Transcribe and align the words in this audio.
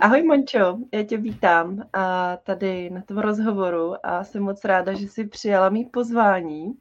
Ahoj 0.00 0.22
Mončo, 0.22 0.78
já 0.94 1.02
tě 1.02 1.16
vítám 1.16 1.88
a 1.92 2.36
tady 2.36 2.90
na 2.90 3.02
tom 3.02 3.18
rozhovoru 3.18 4.06
a 4.06 4.24
jsem 4.24 4.42
moc 4.42 4.64
ráda, 4.64 4.92
že 4.92 5.08
jsi 5.08 5.26
přijala 5.26 5.68
mý 5.68 5.84
pozvání. 5.84 6.74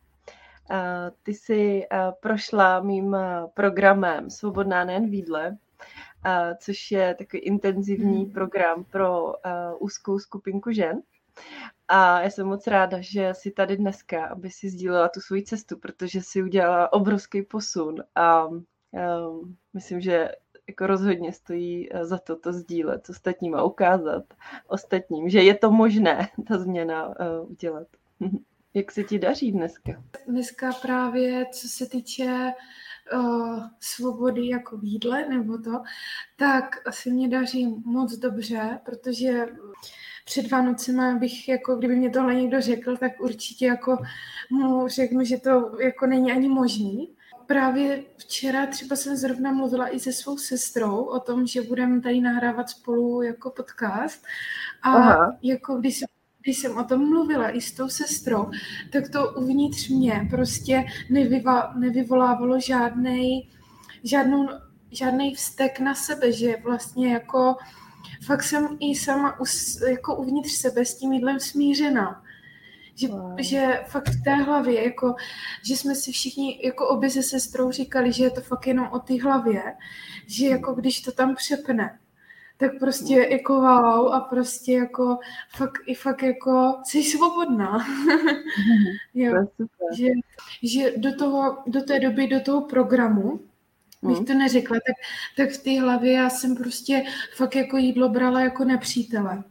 A 0.69 1.11
ty 1.23 1.33
jsi 1.33 1.83
prošla 2.19 2.79
mým 2.79 3.17
programem 3.53 4.29
Svobodná 4.29 4.85
nejen 4.85 5.09
výdle, 5.09 5.57
což 6.59 6.91
je 6.91 7.15
takový 7.15 7.41
intenzivní 7.41 8.23
hmm. 8.23 8.31
program 8.31 8.83
pro 8.83 9.33
úzkou 9.79 10.19
skupinku 10.19 10.71
žen. 10.71 11.01
A 11.87 12.21
já 12.21 12.29
jsem 12.29 12.47
moc 12.47 12.67
ráda, 12.67 12.97
že 13.01 13.33
jsi 13.33 13.51
tady 13.51 13.77
dneska, 13.77 14.25
aby 14.25 14.49
si 14.49 14.69
sdílela 14.69 15.09
tu 15.09 15.19
svoji 15.19 15.43
cestu, 15.43 15.77
protože 15.77 16.21
si 16.21 16.43
udělala 16.43 16.93
obrovský 16.93 17.41
posun 17.41 18.03
a 18.15 18.47
myslím, 19.73 20.01
že 20.01 20.31
jako 20.67 20.87
rozhodně 20.87 21.33
stojí 21.33 21.89
eh, 21.93 22.05
za 22.05 22.17
to 22.17 22.35
to 22.35 22.53
sdílet 22.53 23.05
s 23.05 23.09
ostatním 23.09 23.55
a 23.55 23.63
ukázat 23.63 24.23
ostatním, 24.67 25.29
že 25.29 25.41
je 25.41 25.55
to 25.55 25.71
možné 25.71 26.29
ta 26.47 26.57
změna 26.57 27.07
uh, 27.07 27.51
udělat. 27.51 27.87
Jak 28.73 28.91
se 28.91 29.03
ti 29.03 29.19
daří 29.19 29.51
dneska? 29.51 30.03
Dneska 30.27 30.71
právě, 30.81 31.45
co 31.51 31.67
se 31.67 31.85
týče 31.85 32.53
uh, 33.13 33.63
svobody 33.79 34.47
jako 34.47 34.77
výdle 34.77 35.29
nebo 35.29 35.57
to, 35.57 35.81
tak 36.35 36.75
se 36.89 37.09
mě 37.09 37.27
daří 37.27 37.75
moc 37.85 38.17
dobře, 38.17 38.79
protože 38.85 39.47
před 40.25 40.51
Vánocema 40.51 41.15
bych, 41.15 41.49
jako 41.49 41.75
kdyby 41.75 41.95
mě 41.95 42.09
tohle 42.09 42.35
někdo 42.35 42.61
řekl, 42.61 42.97
tak 42.97 43.11
určitě 43.19 43.65
jako 43.65 43.97
mu 44.51 44.87
řeknu, 44.87 45.23
že 45.23 45.37
to 45.37 45.77
jako 45.79 46.07
není 46.07 46.31
ani 46.31 46.49
možný. 46.49 47.15
Právě 47.47 48.03
včera 48.17 48.67
třeba 48.67 48.95
jsem 48.95 49.17
zrovna 49.17 49.51
mluvila 49.51 49.95
i 49.95 49.99
se 49.99 50.13
svou 50.13 50.37
sestrou 50.37 51.03
o 51.03 51.19
tom, 51.19 51.47
že 51.47 51.61
budeme 51.61 52.01
tady 52.01 52.21
nahrávat 52.21 52.69
spolu 52.69 53.21
jako 53.21 53.49
podcast 53.49 54.23
a 54.81 54.91
Aha. 54.91 55.37
jako 55.41 55.75
když 55.75 55.99
jsem 55.99 56.07
když 56.45 56.57
jsem 56.57 56.77
o 56.77 56.83
tom 56.83 57.09
mluvila 57.09 57.49
i 57.49 57.61
s 57.61 57.71
tou 57.71 57.89
sestrou, 57.89 58.51
tak 58.91 59.09
to 59.09 59.31
uvnitř 59.31 59.89
mě 59.89 60.27
prostě 60.29 60.85
nevyva, 61.09 61.73
nevyvolávalo 61.77 62.59
žádnej, 62.59 63.49
žádnou, 64.03 64.47
žádný 64.91 65.35
vztek 65.35 65.79
na 65.79 65.95
sebe, 65.95 66.31
že 66.31 66.55
vlastně 66.63 67.13
jako 67.13 67.55
fakt 68.25 68.43
jsem 68.43 68.77
i 68.79 68.95
sama 68.95 69.39
us, 69.39 69.81
jako 69.81 70.15
uvnitř 70.15 70.51
sebe 70.51 70.85
s 70.85 70.97
tím 70.97 71.13
jídlem 71.13 71.39
smířená. 71.39 72.23
Že, 72.95 73.07
wow. 73.07 73.35
že 73.39 73.83
fakt 73.87 74.09
v 74.09 74.23
té 74.23 74.35
hlavě, 74.35 74.83
jako, 74.83 75.15
že 75.63 75.77
jsme 75.77 75.95
si 75.95 76.11
všichni, 76.11 76.59
jako 76.63 76.87
obě 76.87 77.09
se 77.09 77.23
sestrou 77.23 77.71
říkali, 77.71 78.11
že 78.11 78.23
je 78.23 78.29
to 78.29 78.41
fakt 78.41 78.67
jenom 78.67 78.87
o 78.91 78.99
té 78.99 79.21
hlavě, 79.21 79.63
že 80.27 80.47
jako 80.47 80.73
když 80.73 81.01
to 81.01 81.11
tam 81.11 81.35
přepne, 81.35 81.99
tak 82.57 82.71
prostě 82.79 83.27
jako 83.31 83.53
wow 83.53 84.13
a 84.13 84.19
prostě 84.29 84.73
jako 84.73 85.17
fakt, 85.49 85.81
i 85.85 85.95
fakt 85.95 86.23
jako 86.23 86.75
jsi 86.83 87.03
svobodná. 87.03 87.77
jo, 89.13 89.45
že, 89.93 90.07
že 90.63 90.97
do, 90.97 91.15
toho, 91.15 91.57
do 91.67 91.81
té 91.81 91.99
doby, 91.99 92.27
do 92.27 92.39
toho 92.39 92.61
programu, 92.61 93.39
bych 94.01 94.27
to 94.27 94.33
neřekla, 94.33 94.77
tak, 94.87 94.95
tak 95.37 95.49
v 95.49 95.63
té 95.63 95.81
hlavě 95.81 96.13
já 96.13 96.29
jsem 96.29 96.55
prostě 96.55 97.03
fakt 97.35 97.55
jako 97.55 97.77
jídlo 97.77 98.09
brala 98.09 98.41
jako 98.41 98.63
nepřítele. 98.63 99.43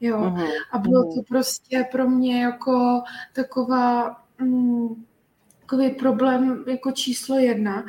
Jo. 0.00 0.18
Uh-huh. 0.18 0.48
A 0.72 0.78
bylo 0.78 1.04
to 1.04 1.22
prostě 1.28 1.84
pro 1.92 2.08
mě 2.08 2.42
jako 2.42 3.02
taková 3.32 4.16
mm, 4.38 5.04
takový 5.60 5.90
problém 5.90 6.64
jako 6.66 6.92
číslo 6.92 7.38
jedna. 7.38 7.84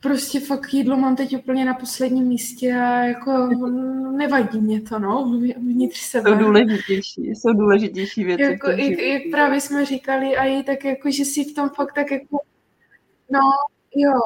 Prostě 0.00 0.40
fakt 0.40 0.72
jídlo 0.72 0.96
mám 0.96 1.16
teď 1.16 1.36
úplně 1.36 1.64
na 1.64 1.74
posledním 1.74 2.24
místě 2.24 2.74
a 2.74 2.98
jako 2.98 3.46
nevadí 4.16 4.60
mě 4.60 4.80
to, 4.80 4.98
no, 4.98 5.40
vnitř 5.56 6.00
sebe. 6.00 6.30
Jsou 6.30 6.38
důležitější, 6.38 7.26
jsou 7.26 7.52
důležitější 7.52 8.24
věci. 8.24 8.42
Jako, 8.42 8.70
jak, 8.70 8.98
jak 8.98 9.22
právě 9.30 9.60
jsme 9.60 9.84
říkali 9.84 10.36
a 10.36 10.44
i 10.44 10.62
tak 10.62 10.84
jako, 10.84 11.10
že 11.10 11.24
si 11.24 11.44
v 11.44 11.54
tom 11.54 11.68
fakt 11.68 11.94
tak 11.94 12.10
jako, 12.10 12.38
no, 13.30 13.40
jo, 13.96 14.20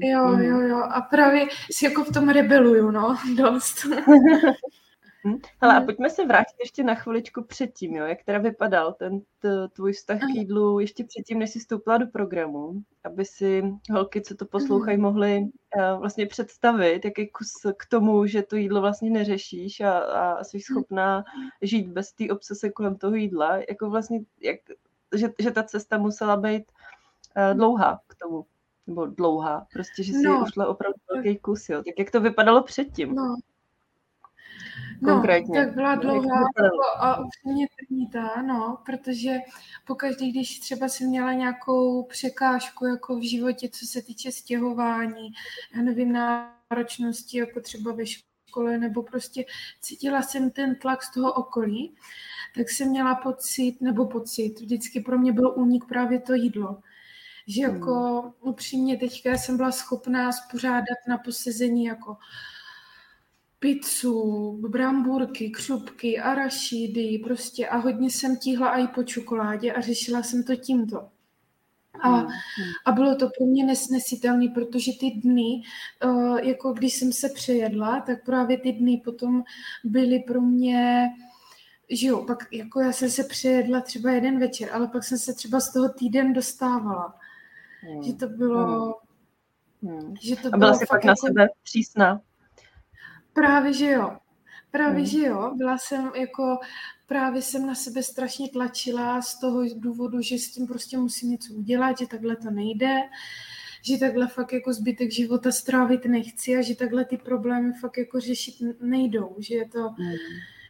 jo, 0.00 0.38
jo, 0.38 0.60
jo, 0.60 0.82
a 0.90 1.00
právě 1.00 1.46
si 1.72 1.84
jako 1.84 2.04
v 2.04 2.12
tom 2.12 2.28
rebeluju, 2.28 2.90
no, 2.90 3.16
dost. 3.36 3.86
Hm? 5.26 5.38
Hele, 5.60 5.76
a 5.76 5.80
pojďme 5.80 6.10
se 6.10 6.26
vrátit 6.26 6.56
ještě 6.60 6.82
na 6.82 6.94
chviličku 6.94 7.44
předtím, 7.44 7.96
jo? 7.96 8.06
jak 8.06 8.24
teda 8.24 8.38
vypadal 8.38 8.92
ten 8.92 9.20
t- 9.38 9.68
tvůj 9.68 9.92
vztah 9.92 10.18
k 10.18 10.34
jídlu 10.34 10.80
ještě 10.80 11.04
předtím, 11.04 11.38
než 11.38 11.50
jsi 11.50 11.58
vstoupila 11.58 11.98
do 11.98 12.06
programu, 12.06 12.82
aby 13.04 13.24
si 13.24 13.62
holky, 13.90 14.20
co 14.20 14.34
to 14.34 14.46
poslouchají, 14.46 14.98
mohly 14.98 15.40
uh, 15.40 16.00
vlastně 16.00 16.26
představit, 16.26 17.04
jaký 17.04 17.28
kus 17.28 17.52
k 17.76 17.86
tomu, 17.86 18.26
že 18.26 18.42
to 18.42 18.56
jídlo 18.56 18.80
vlastně 18.80 19.10
neřešíš 19.10 19.80
a, 19.80 19.98
a 19.98 20.44
jsi 20.44 20.60
schopná 20.60 21.24
žít 21.62 21.88
bez 21.88 22.12
té 22.12 22.24
obsese 22.30 22.70
kolem 22.70 22.96
toho 22.96 23.14
jídla, 23.14 23.56
jako 23.68 23.90
vlastně, 23.90 24.20
jak, 24.40 24.60
že, 25.16 25.28
že 25.38 25.50
ta 25.50 25.62
cesta 25.62 25.98
musela 25.98 26.36
být 26.36 26.64
uh, 27.36 27.56
dlouhá 27.56 28.00
k 28.06 28.14
tomu 28.14 28.46
nebo 28.86 29.06
dlouhá, 29.06 29.66
prostě, 29.72 30.02
že 30.02 30.12
jsi 30.12 30.22
no. 30.22 30.42
ušla 30.42 30.66
opravdu 30.66 30.98
velký 31.14 31.38
kus, 31.38 31.68
jo. 31.68 31.76
Tak 31.76 31.98
jak 31.98 32.10
to 32.10 32.20
vypadalo 32.20 32.62
předtím? 32.62 33.14
No, 33.14 33.36
No, 35.00 35.14
konkrétně. 35.14 35.58
No, 35.58 35.64
tak 35.66 35.74
byla 35.74 35.94
dlouhá 35.94 36.44
a 36.98 37.24
upřímně 37.24 37.66
trnitá, 37.78 38.42
no, 38.42 38.78
protože 38.86 39.36
pokaždý, 39.86 40.32
když 40.32 40.58
třeba 40.58 40.88
si 40.88 41.04
měla 41.04 41.32
nějakou 41.32 42.02
překážku 42.02 42.86
jako 42.86 43.16
v 43.16 43.28
životě, 43.28 43.68
co 43.68 43.86
se 43.86 44.02
týče 44.02 44.32
stěhování, 44.32 45.28
já 45.76 45.82
nevím, 45.82 46.12
náročnosti, 46.12 47.38
jako 47.38 47.60
třeba 47.60 47.92
ve 47.92 48.06
škole, 48.06 48.78
nebo 48.78 49.02
prostě 49.02 49.44
cítila 49.80 50.22
jsem 50.22 50.50
ten 50.50 50.74
tlak 50.74 51.02
z 51.02 51.12
toho 51.12 51.32
okolí, 51.32 51.94
tak 52.54 52.70
jsem 52.70 52.88
měla 52.88 53.14
pocit, 53.14 53.80
nebo 53.80 54.06
pocit, 54.06 54.60
vždycky 54.60 55.00
pro 55.00 55.18
mě 55.18 55.32
byl 55.32 55.52
únik 55.56 55.84
právě 55.84 56.20
to 56.20 56.34
jídlo. 56.34 56.78
Že 57.46 57.62
jako 57.62 58.20
hmm. 58.22 58.32
upřímně 58.40 58.96
teďka 58.96 59.32
jsem 59.32 59.56
byla 59.56 59.72
schopná 59.72 60.32
spořádat 60.32 60.98
na 61.08 61.18
posezení 61.18 61.84
jako 61.84 62.16
pizzu, 63.58 64.52
bramburky, 64.68 65.50
křupky, 65.50 66.18
arašidy, 66.18 67.20
prostě 67.24 67.68
a 67.68 67.76
hodně 67.76 68.10
jsem 68.10 68.36
tíhla 68.36 68.78
i 68.78 68.86
po 68.86 69.02
čokoládě 69.02 69.72
a 69.72 69.80
řešila 69.80 70.22
jsem 70.22 70.42
to 70.42 70.56
tímto. 70.56 71.08
A, 72.00 72.08
hmm, 72.08 72.26
hmm. 72.26 72.72
a 72.84 72.92
bylo 72.92 73.16
to 73.16 73.28
pro 73.38 73.46
mě 73.46 73.64
nesnesitelné, 73.64 74.48
protože 74.54 74.92
ty 75.00 75.10
dny, 75.10 75.62
uh, 76.04 76.38
jako 76.38 76.72
když 76.72 76.94
jsem 76.94 77.12
se 77.12 77.28
přejedla, 77.28 78.00
tak 78.00 78.24
právě 78.24 78.58
ty 78.58 78.72
dny 78.72 79.02
potom 79.04 79.42
byly 79.84 80.18
pro 80.18 80.40
mě, 80.40 81.08
že 81.90 82.06
jo, 82.06 82.24
pak 82.24 82.52
jako 82.52 82.80
já 82.80 82.92
jsem 82.92 83.10
se 83.10 83.24
přejedla 83.24 83.80
třeba 83.80 84.10
jeden 84.10 84.38
večer, 84.38 84.68
ale 84.72 84.88
pak 84.88 85.04
jsem 85.04 85.18
se 85.18 85.34
třeba 85.34 85.60
z 85.60 85.72
toho 85.72 85.88
týden 85.88 86.32
dostávala. 86.32 87.14
Hmm. 87.80 88.02
Že 88.02 88.12
to 88.12 88.28
bylo... 88.28 88.94
Hmm. 89.82 90.14
Že 90.20 90.36
to 90.36 90.48
a 90.52 90.56
byla 90.56 90.74
jsi 90.74 90.86
pak 90.86 91.04
jako... 91.04 91.06
na 91.06 91.14
sebe 91.16 91.48
přísná? 91.62 92.20
Právě, 93.38 93.72
že 93.72 93.90
jo. 93.90 94.16
Právě, 94.70 94.96
hmm. 94.96 95.06
že 95.06 95.26
jo. 95.26 95.52
Byla 95.56 95.78
jsem 95.78 96.10
jako, 96.20 96.58
právě 97.06 97.42
jsem 97.42 97.66
na 97.66 97.74
sebe 97.74 98.02
strašně 98.02 98.48
tlačila 98.48 99.22
z 99.22 99.40
toho 99.40 99.62
důvodu, 99.76 100.20
že 100.20 100.38
s 100.38 100.50
tím 100.50 100.66
prostě 100.66 100.98
musím 100.98 101.30
něco 101.30 101.54
udělat, 101.54 101.98
že 101.98 102.06
takhle 102.06 102.36
to 102.36 102.50
nejde, 102.50 102.96
že 103.82 103.98
takhle 103.98 104.28
fakt 104.28 104.52
jako 104.52 104.72
zbytek 104.72 105.12
života 105.12 105.52
strávit 105.52 106.04
nechci 106.04 106.56
a 106.56 106.62
že 106.62 106.76
takhle 106.76 107.04
ty 107.04 107.16
problémy 107.16 107.72
fakt 107.72 107.98
jako 107.98 108.20
řešit 108.20 108.54
nejdou, 108.80 109.36
že 109.38 109.54
je 109.54 109.68
to, 109.68 109.88
hmm. 109.88 110.14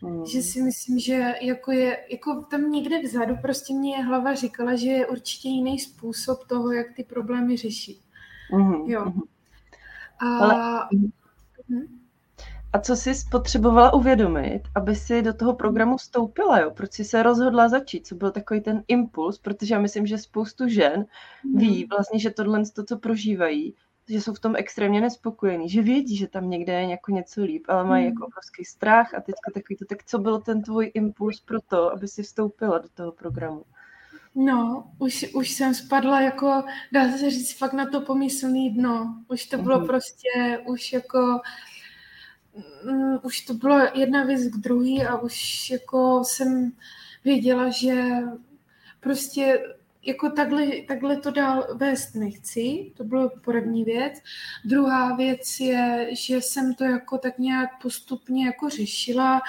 Hmm. 0.03 0.27
že 0.27 0.43
si 0.43 0.63
myslím, 0.63 0.99
že 0.99 1.35
jako 1.43 1.73
je, 1.73 1.99
jako 2.11 2.43
tam 2.51 2.71
někde 2.71 3.03
vzadu 3.03 3.37
prostě 3.43 3.75
mě 3.75 4.05
hlava 4.05 4.35
říkala, 4.35 4.77
že 4.77 4.89
je 4.89 5.07
určitě 5.07 5.49
jiný 5.49 5.79
způsob 5.79 6.47
toho, 6.47 6.73
jak 6.73 6.87
ty 6.97 7.05
problémy 7.05 7.57
řešit. 7.57 7.99
Hmm. 8.51 8.91
Jo. 8.91 9.03
Hmm. 9.03 9.23
A... 10.19 10.39
Ale... 10.39 10.89
Hmm. 11.69 11.99
A 12.73 12.79
co 12.79 12.97
jsi 12.97 13.13
potřebovala 13.31 13.95
uvědomit, 13.95 14.63
aby 14.75 14.95
si 14.95 15.23
do 15.23 15.35
toho 15.35 15.55
programu 15.55 15.97
vstoupila, 15.97 16.61
jo? 16.61 16.71
Proč 16.71 16.93
jsi 16.93 17.05
se 17.05 17.23
rozhodla 17.23 17.69
začít? 17.69 18.07
Co 18.07 18.15
byl 18.15 18.31
takový 18.31 18.61
ten 18.61 18.83
impuls? 18.89 19.39
Protože 19.39 19.75
já 19.75 19.81
myslím, 19.81 20.07
že 20.07 20.19
spoustu 20.19 20.69
žen 20.69 21.07
ví 21.55 21.81
mhm. 21.81 21.89
vlastně, 21.91 22.21
že 22.21 22.31
tohle, 22.31 22.63
to, 22.75 22.85
co 22.85 22.99
prožívají, 22.99 23.75
že 24.09 24.21
jsou 24.21 24.35
v 24.35 24.41
tom 24.41 24.57
extrémně 24.57 25.01
nespokojení, 25.01 25.69
že 25.69 25.83
vědí, 25.83 26.17
že 26.17 26.29
tam 26.29 26.51
někde 26.51 26.73
je 26.73 26.91
jako 26.91 27.13
něco 27.13 27.43
líp, 27.43 27.65
ale 27.69 27.85
mají 27.85 28.05
jako 28.05 28.27
obrovský 28.27 28.65
strach 28.65 29.15
a 29.15 29.21
teďka 29.21 29.51
takový 29.55 29.77
to, 29.77 29.85
tak 29.85 30.05
co 30.05 30.19
byl 30.19 30.41
ten 30.41 30.63
tvůj 30.63 30.91
impuls 30.95 31.41
pro 31.41 31.61
to, 31.61 31.93
aby 31.93 32.09
si 32.09 32.23
vstoupila 32.23 32.79
do 32.79 32.89
toho 32.95 33.13
programu? 33.13 33.65
No, 34.35 34.85
už, 34.99 35.27
už 35.35 35.51
jsem 35.51 35.75
spadla 35.75 36.21
jako, 36.21 36.65
dá 36.93 37.13
se 37.13 37.31
říct, 37.31 37.59
fakt 37.59 37.73
na 37.73 37.87
to 37.87 38.01
pomyslný 38.01 38.71
dno. 38.71 39.15
Už 39.29 39.47
to 39.47 39.59
bylo 39.59 39.81
mm-hmm. 39.81 39.87
prostě, 39.87 40.63
už 40.67 40.93
jako 40.93 41.41
um, 42.85 43.21
už 43.23 43.41
to 43.41 43.55
bylo 43.55 43.79
jedna 43.95 44.25
věc 44.25 44.43
k 44.43 44.57
druhý 44.57 45.03
a 45.03 45.19
už 45.19 45.71
jako 45.71 46.23
jsem 46.25 46.73
věděla, 47.25 47.69
že 47.69 48.05
prostě 49.01 49.63
jako 50.09 50.31
takhle, 50.31 50.67
takhle 50.89 51.17
to 51.17 51.31
dál 51.31 51.67
vést 51.75 52.15
nechci, 52.15 52.93
to 52.97 53.05
bylo 53.05 53.31
první 53.45 53.85
věc. 53.85 54.15
Druhá 54.65 55.17
věc 55.17 55.61
je, 55.61 56.09
že 56.13 56.37
jsem 56.37 56.75
to 56.75 56.85
jako 56.85 57.19
tak 57.19 57.39
nějak 57.39 57.71
postupně 57.83 58.47
jako 58.47 58.69
řešila, 58.69 59.41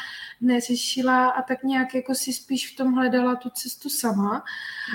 neřešila 0.42 1.30
a 1.30 1.42
tak 1.42 1.64
nějak 1.64 1.96
jako 1.96 2.16
si 2.16 2.34
spíš 2.34 2.74
v 2.74 2.76
tom 2.76 2.94
hledala 2.94 3.36
tu 3.36 3.50
cestu 3.50 3.90
sama, 3.90 4.44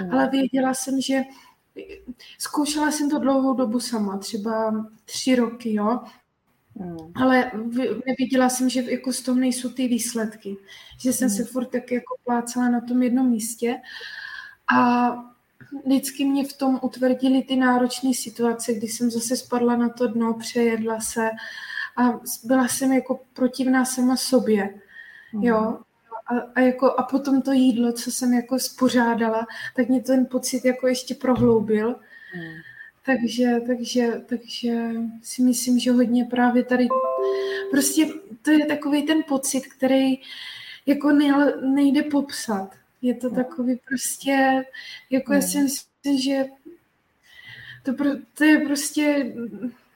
mm. 0.03 0.13
ale 0.13 0.29
věděla 0.29 0.75
jsem, 0.75 1.01
že 1.01 1.23
zkoušela 2.39 2.91
jsem 2.91 3.11
to 3.11 3.19
dlouhou 3.19 3.55
dobu 3.55 3.81
sama, 3.81 4.19
třeba 4.19 4.87
tři 5.05 5.37
roky, 5.37 5.75
jo, 5.75 6.01
Hmm. 6.81 7.13
Ale 7.15 7.51
neviděla 8.07 8.49
jsem, 8.49 8.69
že 8.69 8.83
jako 8.91 9.13
z 9.13 9.23
toho 9.23 9.41
nejsou 9.41 9.69
ty 9.69 9.89
výsledky. 9.89 10.57
Že 11.01 11.13
jsem 11.13 11.29
hmm. 11.29 11.37
se 11.37 11.45
furt 11.45 11.67
tak 11.67 11.93
jako 11.93 12.17
plácala 12.25 12.69
na 12.69 12.81
tom 12.81 13.03
jednom 13.03 13.31
místě. 13.31 13.77
A 14.75 15.11
vždycky 15.87 16.25
mě 16.25 16.45
v 16.45 16.53
tom 16.53 16.81
utvrdili 16.83 17.43
ty 17.43 17.57
náročné 17.57 18.15
situace, 18.15 18.75
kdy 18.75 18.87
jsem 18.89 19.11
zase 19.11 19.37
spadla 19.37 19.77
na 19.77 19.89
to 19.89 20.07
dno, 20.07 20.35
přejedla 20.35 21.01
se 21.01 21.31
a 21.97 22.21
byla 22.45 22.69
jsem 22.69 22.93
jako 22.93 23.21
protivná 23.33 23.85
sama 23.85 24.17
sobě. 24.17 24.75
Hmm. 25.33 25.43
Jo, 25.43 25.79
a, 26.27 26.39
a, 26.55 26.61
jako, 26.61 26.93
a 26.93 27.03
potom 27.03 27.43
to 27.43 27.53
jídlo, 27.53 27.93
co 27.93 28.13
jsem 28.13 28.35
jako 28.35 28.59
spořádala, 28.59 29.47
tak 29.77 29.89
mě 29.89 30.03
ten 30.03 30.27
pocit 30.27 30.65
jako 30.65 30.87
ještě 30.87 31.15
prohloubil. 31.15 31.89
Hmm. 32.35 32.55
Takže, 33.07 33.61
takže, 33.67 34.23
takže 34.27 34.91
si 35.23 35.43
myslím, 35.43 35.79
že 35.79 35.93
hodně 35.93 36.25
právě 36.25 36.65
tady, 36.65 36.89
prostě 37.71 38.07
to 38.43 38.51
je 38.51 38.67
takový 38.67 39.03
ten 39.03 39.23
pocit, 39.29 39.61
který 39.61 40.15
jako 40.87 41.13
nejde 41.75 42.03
popsat. 42.03 42.71
Je 43.03 43.15
to 43.15 43.31
takový 43.31 43.81
prostě, 43.89 44.65
jako 45.11 45.33
já 45.33 45.41
si 45.41 45.59
myslím, 45.59 46.19
že 46.19 46.45
to, 47.83 47.93
pro, 47.93 48.11
to 48.35 48.45
je 48.45 48.59
prostě, 48.59 49.35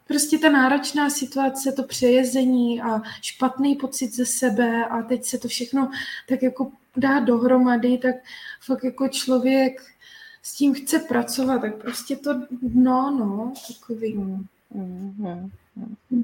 prostě 0.06 0.38
ta 0.38 0.50
náročná 0.50 1.10
situace, 1.10 1.72
to 1.72 1.82
přejezení 1.82 2.82
a 2.82 3.02
špatný 3.22 3.76
pocit 3.76 4.14
ze 4.14 4.26
sebe 4.26 4.84
a 4.84 5.02
teď 5.02 5.24
se 5.24 5.38
to 5.38 5.48
všechno 5.48 5.90
tak 6.28 6.42
jako 6.42 6.72
dá 6.96 7.20
dohromady, 7.20 7.98
tak 7.98 8.14
fakt 8.60 8.84
jako 8.84 9.08
člověk 9.08 9.82
s 10.48 10.52
tím 10.52 10.74
chce 10.74 10.98
pracovat, 10.98 11.60
tak 11.60 11.76
prostě 11.76 12.16
to 12.16 12.42
no, 12.74 13.16
no, 13.18 13.52
takový. 13.68 14.14
Mm, 14.14 14.46
mm, 14.74 15.14
mm, 15.76 15.96
mm. 16.10 16.22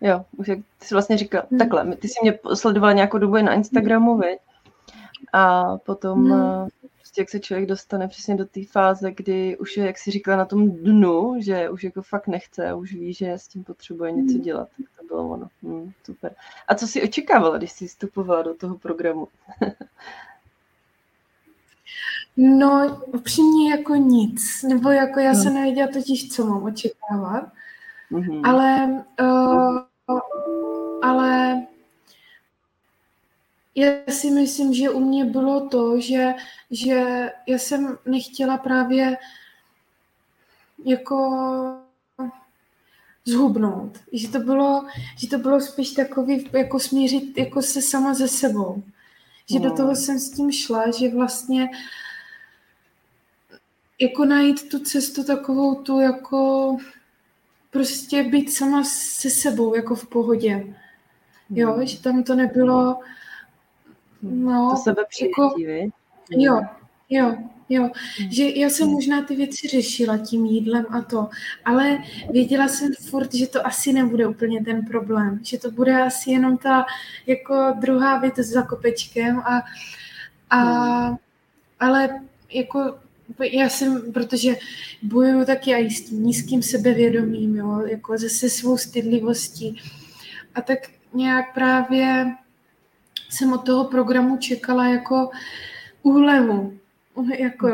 Jo, 0.00 0.24
už 0.36 0.48
jak 0.48 0.58
ty 0.78 0.86
jsi 0.86 0.94
vlastně 0.94 1.16
říkal, 1.18 1.42
mm. 1.50 1.58
takhle, 1.58 1.96
ty 1.96 2.08
jsi 2.08 2.14
mě 2.22 2.38
sledovala 2.54 2.92
nějakou 2.92 3.18
dobu 3.18 3.34
na 3.34 3.54
Instagramu, 3.54 4.14
mm. 4.14 4.22
A 5.32 5.76
potom, 5.76 6.18
mm. 6.18 6.68
prostě 6.98 7.20
jak 7.20 7.30
se 7.30 7.40
člověk 7.40 7.68
dostane 7.68 8.08
přesně 8.08 8.36
do 8.36 8.44
té 8.44 8.60
fáze, 8.64 9.12
kdy 9.12 9.58
už 9.58 9.76
je, 9.76 9.86
jak 9.86 9.98
jsi 9.98 10.10
říkala, 10.10 10.36
na 10.36 10.44
tom 10.44 10.70
dnu, 10.70 11.34
že 11.38 11.70
už 11.70 11.84
jako 11.84 12.02
fakt 12.02 12.26
nechce 12.26 12.68
a 12.68 12.74
už 12.74 12.92
ví, 12.92 13.14
že 13.14 13.32
s 13.32 13.48
tím 13.48 13.64
potřebuje 13.64 14.12
něco 14.12 14.34
mm. 14.34 14.42
dělat. 14.42 14.68
Tak 14.76 14.86
to 15.00 15.06
bylo 15.06 15.28
ono. 15.28 15.48
Mm, 15.62 15.92
super. 16.04 16.34
A 16.68 16.74
co 16.74 16.86
jsi 16.86 17.02
očekávala, 17.02 17.58
když 17.58 17.72
jsi 17.72 17.86
vstupovala 17.86 18.42
do 18.42 18.54
toho 18.54 18.78
programu? 18.78 19.28
No, 22.42 23.02
upřímně 23.06 23.70
jako 23.70 23.94
nic. 23.94 24.62
Nebo 24.68 24.90
jako 24.90 25.20
já 25.20 25.34
se 25.34 25.50
nevěděla 25.50 25.88
totiž, 25.92 26.28
co 26.28 26.46
mám 26.46 26.62
očekávat. 26.62 27.52
Mm-hmm. 28.12 28.40
Ale, 28.44 29.04
uh, 29.20 29.78
ale 31.02 31.62
já 33.74 33.92
si 34.08 34.30
myslím, 34.30 34.74
že 34.74 34.90
u 34.90 35.00
mě 35.00 35.24
bylo 35.24 35.68
to, 35.68 36.00
že, 36.00 36.34
že 36.70 37.30
já 37.46 37.58
jsem 37.58 37.98
nechtěla 38.06 38.58
právě 38.58 39.16
jako 40.84 41.46
zhubnout. 43.24 43.98
Že 44.12 44.28
to 44.28 44.38
bylo, 44.38 44.86
že 45.16 45.28
to 45.28 45.38
bylo 45.38 45.60
spíš 45.60 45.90
takový, 45.90 46.48
jako 46.52 46.80
smířit 46.80 47.38
jako 47.38 47.62
se 47.62 47.82
sama 47.82 48.14
ze 48.14 48.28
sebou. 48.28 48.82
Že 49.50 49.58
no. 49.58 49.70
do 49.70 49.76
toho 49.76 49.96
jsem 49.96 50.18
s 50.18 50.30
tím 50.30 50.52
šla, 50.52 50.90
že 50.90 51.14
vlastně 51.14 51.64
uh, 51.64 51.76
jako 54.00 54.24
najít 54.24 54.68
tu 54.68 54.78
cestu 54.78 55.24
takovou 55.24 55.74
tu 55.74 56.00
jako 56.00 56.76
prostě 57.70 58.22
být 58.22 58.52
sama 58.52 58.84
se 58.84 59.30
sebou 59.30 59.74
jako 59.74 59.94
v 59.94 60.06
pohodě. 60.06 60.74
Jo, 61.50 61.72
hmm. 61.72 61.86
že 61.86 62.00
tam 62.00 62.22
to 62.22 62.34
nebylo 62.34 62.98
no, 64.22 64.70
to 64.70 64.76
sebe 64.76 65.02
jako, 65.22 65.54
jo, 66.30 66.60
jo, 67.08 67.36
jo, 67.68 67.82
hmm. 67.82 68.30
že 68.30 68.48
já 68.48 68.70
jsem 68.70 68.88
možná 68.88 69.22
ty 69.22 69.36
věci 69.36 69.68
řešila 69.68 70.18
tím 70.18 70.44
jídlem 70.44 70.86
a 70.90 71.02
to, 71.02 71.28
ale 71.64 71.98
věděla 72.30 72.68
jsem 72.68 72.92
furt, 72.94 73.34
že 73.34 73.46
to 73.46 73.66
asi 73.66 73.92
nebude 73.92 74.26
úplně 74.26 74.64
ten 74.64 74.84
problém, 74.84 75.40
že 75.42 75.58
to 75.58 75.70
bude 75.70 76.02
asi 76.02 76.30
jenom 76.30 76.58
ta 76.58 76.86
jako 77.26 77.74
druhá 77.80 78.18
věc 78.18 78.36
za 78.36 78.62
kopečkem 78.62 79.38
a, 79.38 79.62
a 80.50 80.60
ale 81.80 82.20
jako 82.52 82.98
já 83.52 83.68
jsem, 83.68 84.12
protože 84.12 84.56
bojuju 85.02 85.44
taky 85.44 85.74
i 85.74 85.90
s 85.90 86.04
tím 86.04 86.22
nízkým 86.22 86.62
sebevědomím, 86.62 87.56
jo, 87.56 87.80
jako 87.86 88.18
ze 88.18 88.28
se 88.28 88.50
svou 88.50 88.78
stydlivostí. 88.78 89.80
A 90.54 90.60
tak 90.60 90.78
nějak 91.14 91.54
právě 91.54 92.26
jsem 93.30 93.52
od 93.52 93.66
toho 93.66 93.84
programu 93.84 94.36
čekala 94.36 94.88
jako 94.88 95.30
úlevu, 96.02 96.78
jako 97.38 97.68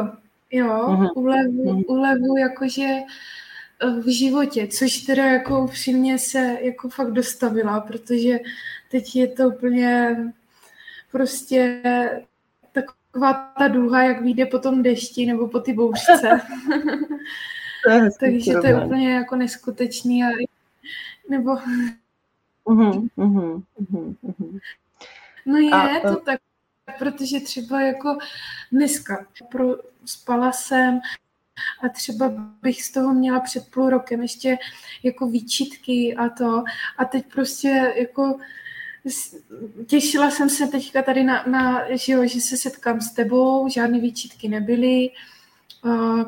jo, 0.51 0.67
uh-huh. 0.67 1.11
úlevu, 1.15 1.65
uh-huh. 1.65 1.85
úlevu 1.89 2.37
jakože 2.37 2.89
eh, 3.81 4.01
v 4.01 4.09
životě, 4.09 4.67
což 4.67 4.99
teda 4.99 5.25
jako 5.25 5.65
upřímně 5.65 6.19
se 6.19 6.59
jako 6.61 6.89
fakt 6.89 7.13
dostavila, 7.13 7.81
protože 7.81 8.39
teď 8.91 9.17
je 9.17 9.29
to 9.29 9.49
úplně 9.49 10.17
prostě 11.13 11.83
ta 13.59 13.69
duha, 13.69 14.03
jak 14.03 14.23
vyjde 14.23 14.47
po 14.47 14.59
tom 14.59 14.83
dešti 14.83 15.27
nebo 15.27 15.49
po 15.49 15.61
ty 15.61 15.73
bouřce. 15.73 16.21
Takže 18.21 18.53
to 18.53 18.67
je 18.67 18.85
úplně 18.85 19.15
jako 19.15 19.37
neskutečný. 19.37 20.25
A, 20.25 20.27
nebo... 21.31 21.51
Uh-huh, 22.65 23.09
uh-huh, 23.17 23.63
uh-huh. 23.81 24.61
No 25.47 25.57
je 25.57 25.71
a, 25.73 26.01
to 26.01 26.17
tak, 26.17 26.41
protože 26.99 27.41
třeba 27.41 27.81
jako 27.81 28.19
dneska 28.73 29.27
pro, 29.51 29.77
spala 30.05 30.53
jsem 30.53 31.01
a 31.85 31.89
třeba 31.89 32.29
bych 32.63 32.83
z 32.83 32.93
toho 32.93 33.15
měla 33.15 33.41
před 33.41 33.71
půl 33.71 33.91
rokem 33.91 34.23
ještě 34.23 34.57
jako 35.03 35.27
výčitky 35.27 36.17
a 36.17 36.29
to 36.29 36.65
a 36.99 37.05
teď 37.05 37.27
prostě 37.33 37.95
jako 37.97 38.39
těšila 39.87 40.31
jsem 40.31 40.51
se 40.51 40.67
teďka 40.67 41.03
tady 41.03 41.25
na, 41.25 41.45
na 41.47 41.97
že, 41.97 42.13
jo, 42.13 42.27
že 42.27 42.41
se 42.41 42.57
setkám 42.57 43.01
s 43.01 43.11
tebou, 43.11 43.69
žádné 43.69 44.01
výčitky 44.01 44.49
nebyly. 44.49 45.11
Uh, 45.85 46.23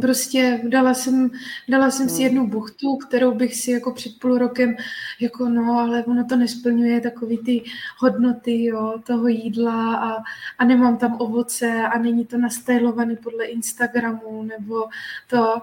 prostě 0.00 0.60
dala 0.64 0.94
jsem, 0.94 1.30
dala 1.68 1.90
jsem 1.90 2.08
si 2.08 2.14
hmm. 2.14 2.24
jednu 2.24 2.46
buchtu, 2.46 2.96
kterou 2.96 3.34
bych 3.34 3.56
si 3.56 3.70
jako 3.70 3.92
před 3.92 4.18
půl 4.18 4.38
rokem, 4.38 4.76
jako 5.20 5.48
no, 5.48 5.78
ale 5.78 6.04
ono 6.04 6.24
to 6.24 6.36
nesplňuje 6.36 7.00
takový 7.00 7.38
ty 7.38 7.64
hodnoty, 7.98 8.64
jo, 8.64 8.94
toho 9.06 9.28
jídla 9.28 9.96
a, 9.96 10.22
a 10.58 10.64
nemám 10.64 10.96
tam 10.96 11.16
ovoce 11.20 11.82
a 11.82 11.98
není 11.98 12.26
to 12.26 12.38
nastylované 12.38 13.16
podle 13.16 13.44
Instagramu 13.44 14.42
nebo 14.42 14.84
to. 15.26 15.62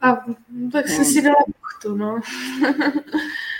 A 0.00 0.24
tak 0.72 0.88
jsem 0.88 1.04
si 1.04 1.22
dala 1.22 1.44
buchtu, 1.46 1.96
no. 1.96 2.20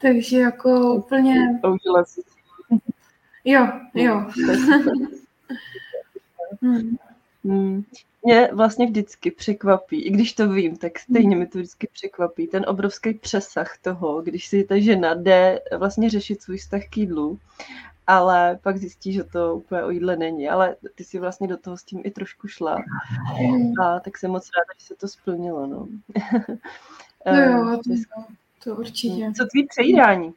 Takže 0.00 0.38
jako 0.38 0.94
úplně... 0.94 1.58
Použila 1.62 2.04
si. 2.04 2.20
Jo, 3.44 3.68
jo. 3.94 4.30
hmm. 6.62 6.96
Hmm. 7.44 7.84
Mě 8.22 8.48
vlastně 8.52 8.86
vždycky 8.86 9.30
překvapí, 9.30 10.02
i 10.02 10.10
když 10.10 10.32
to 10.32 10.48
vím, 10.48 10.76
tak 10.76 10.98
stejně 10.98 11.36
mi 11.36 11.46
to 11.46 11.58
vždycky 11.58 11.88
překvapí, 11.92 12.46
ten 12.46 12.64
obrovský 12.68 13.14
přesah 13.14 13.78
toho, 13.78 14.22
když 14.22 14.46
si 14.46 14.64
ta 14.64 14.78
žena 14.78 15.14
jde 15.14 15.60
vlastně 15.76 16.10
řešit 16.10 16.42
svůj 16.42 16.58
vztah 16.58 16.82
k 16.90 16.96
jídlu, 16.96 17.38
ale 18.06 18.58
pak 18.62 18.76
zjistí, 18.76 19.12
že 19.12 19.24
to 19.24 19.54
úplně 19.54 19.82
o 19.82 19.90
jídle 19.90 20.16
není, 20.16 20.48
ale 20.48 20.76
ty 20.94 21.04
si 21.04 21.18
vlastně 21.18 21.48
do 21.48 21.56
toho 21.56 21.76
s 21.76 21.82
tím 21.82 22.00
i 22.04 22.10
trošku 22.10 22.48
šla. 22.48 22.76
A 23.84 24.00
tak 24.00 24.18
jsem 24.18 24.30
moc 24.30 24.50
ráda, 24.56 24.78
že 24.78 24.86
se 24.86 24.94
to 24.94 25.08
splnilo. 25.08 25.66
No. 25.66 25.88
no 27.26 27.42
jo, 27.42 27.80
to, 27.84 27.94
to 28.64 28.76
určitě. 28.76 29.32
Co 29.36 29.46
tvý 29.46 29.66
přejídání? 29.66 30.32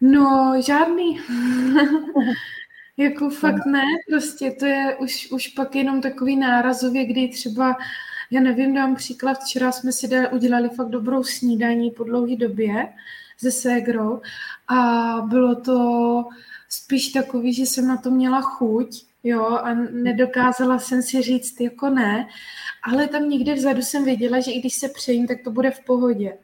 No, 0.00 0.54
žádný. 0.66 1.20
jako 2.96 3.30
fakt 3.30 3.66
ne, 3.66 3.82
prostě 4.10 4.50
to 4.50 4.66
je 4.66 4.96
už, 4.96 5.28
už 5.32 5.48
pak 5.48 5.74
jenom 5.74 6.00
takový 6.00 6.36
nárazově, 6.36 7.04
kdy 7.04 7.28
třeba, 7.28 7.76
já 8.30 8.40
nevím, 8.40 8.74
dám 8.74 8.96
příklad, 8.96 9.38
včera 9.38 9.72
jsme 9.72 9.92
si 9.92 10.08
udělali 10.32 10.68
fakt 10.68 10.88
dobrou 10.88 11.24
snídaní 11.24 11.90
po 11.90 12.04
dlouhé 12.04 12.36
době 12.36 12.88
se 13.38 13.50
ségrou 13.50 14.20
a 14.68 15.10
bylo 15.26 15.54
to 15.54 16.24
spíš 16.68 17.08
takový, 17.08 17.54
že 17.54 17.62
jsem 17.62 17.86
na 17.86 17.96
to 17.96 18.10
měla 18.10 18.40
chuť 18.40 19.04
jo, 19.24 19.44
a 19.46 19.74
nedokázala 19.74 20.78
jsem 20.78 21.02
si 21.02 21.22
říct 21.22 21.60
jako 21.60 21.90
ne, 21.90 22.28
ale 22.82 23.08
tam 23.08 23.28
někde 23.28 23.54
vzadu 23.54 23.82
jsem 23.82 24.04
věděla, 24.04 24.40
že 24.40 24.50
i 24.50 24.60
když 24.60 24.74
se 24.74 24.88
přejím, 24.88 25.26
tak 25.26 25.38
to 25.44 25.50
bude 25.50 25.70
v 25.70 25.84
pohodě. 25.84 26.38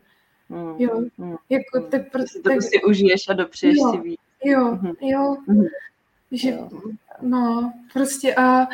Mm, 0.48 0.74
jo, 0.78 1.00
mm, 1.18 1.36
jako, 1.50 1.80
mm. 1.80 1.90
tak 1.90 2.10
prostě... 2.12 2.38
To 2.38 2.50
si 2.60 2.82
užiješ 2.82 3.28
a 3.28 3.32
dopřeješ 3.32 3.76
jo, 3.76 3.92
si 3.92 4.00
víc. 4.00 4.20
Jo, 4.44 4.78
mm. 4.82 4.92
jo, 5.00 5.36
mm. 5.46 5.64
že, 6.32 6.50
jo. 6.50 6.68
no, 7.22 7.72
prostě 7.92 8.34
a 8.34 8.66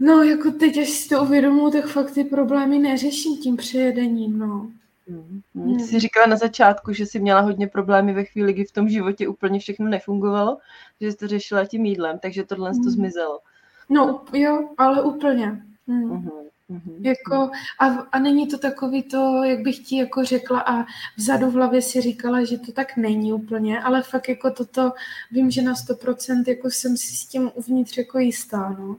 no, 0.00 0.22
jako 0.22 0.50
teď, 0.50 0.78
až 0.78 0.88
si 0.88 1.08
to 1.08 1.22
uvědomuji, 1.22 1.70
tak 1.72 1.86
fakt 1.86 2.10
ty 2.10 2.24
problémy 2.24 2.78
neřeším 2.78 3.38
tím 3.38 3.56
přejedením, 3.56 4.38
no. 4.38 4.70
Hmm. 5.08 5.76
Ty 5.76 5.84
jsi 5.84 6.00
říkala 6.00 6.26
na 6.26 6.36
začátku, 6.36 6.92
že 6.92 7.06
jsi 7.06 7.20
měla 7.20 7.40
hodně 7.40 7.66
problémy 7.66 8.12
ve 8.12 8.24
chvíli, 8.24 8.52
kdy 8.52 8.64
v 8.64 8.72
tom 8.72 8.88
životě 8.88 9.28
úplně 9.28 9.58
všechno 9.58 9.88
nefungovalo, 9.88 10.58
že 11.00 11.12
jsi 11.12 11.18
to 11.18 11.28
řešila 11.28 11.66
tím 11.66 11.84
jídlem, 11.84 12.18
takže 12.18 12.44
tohle 12.44 12.70
hmm. 12.70 12.84
to 12.84 12.90
zmizelo. 12.90 13.40
No 13.88 14.24
jo, 14.32 14.68
ale 14.78 15.02
úplně. 15.02 15.64
Hmm. 15.88 16.10
Uh-huh. 16.10 16.42
Mm-hmm. 16.70 17.06
Jako, 17.06 17.50
a, 17.80 17.86
a 17.86 18.18
není 18.18 18.48
to 18.48 18.58
takový 18.58 19.02
to, 19.02 19.44
jak 19.44 19.60
bych 19.60 19.78
ti 19.78 19.96
jako 19.96 20.24
řekla 20.24 20.60
a 20.60 20.84
vzadu 21.16 21.50
v 21.50 21.54
hlavě 21.54 21.82
si 21.82 22.00
říkala, 22.00 22.44
že 22.44 22.58
to 22.58 22.72
tak 22.72 22.96
není 22.96 23.32
úplně, 23.32 23.82
ale 23.82 24.02
fakt 24.02 24.28
jako 24.28 24.50
toto 24.50 24.92
vím, 25.30 25.50
že 25.50 25.62
na 25.62 25.72
100% 25.72 26.44
jako 26.48 26.70
jsem 26.70 26.96
si 26.96 27.14
s 27.16 27.26
tím 27.26 27.50
uvnitř 27.54 27.98
jako 27.98 28.18
jistá, 28.18 28.76
no. 28.78 28.96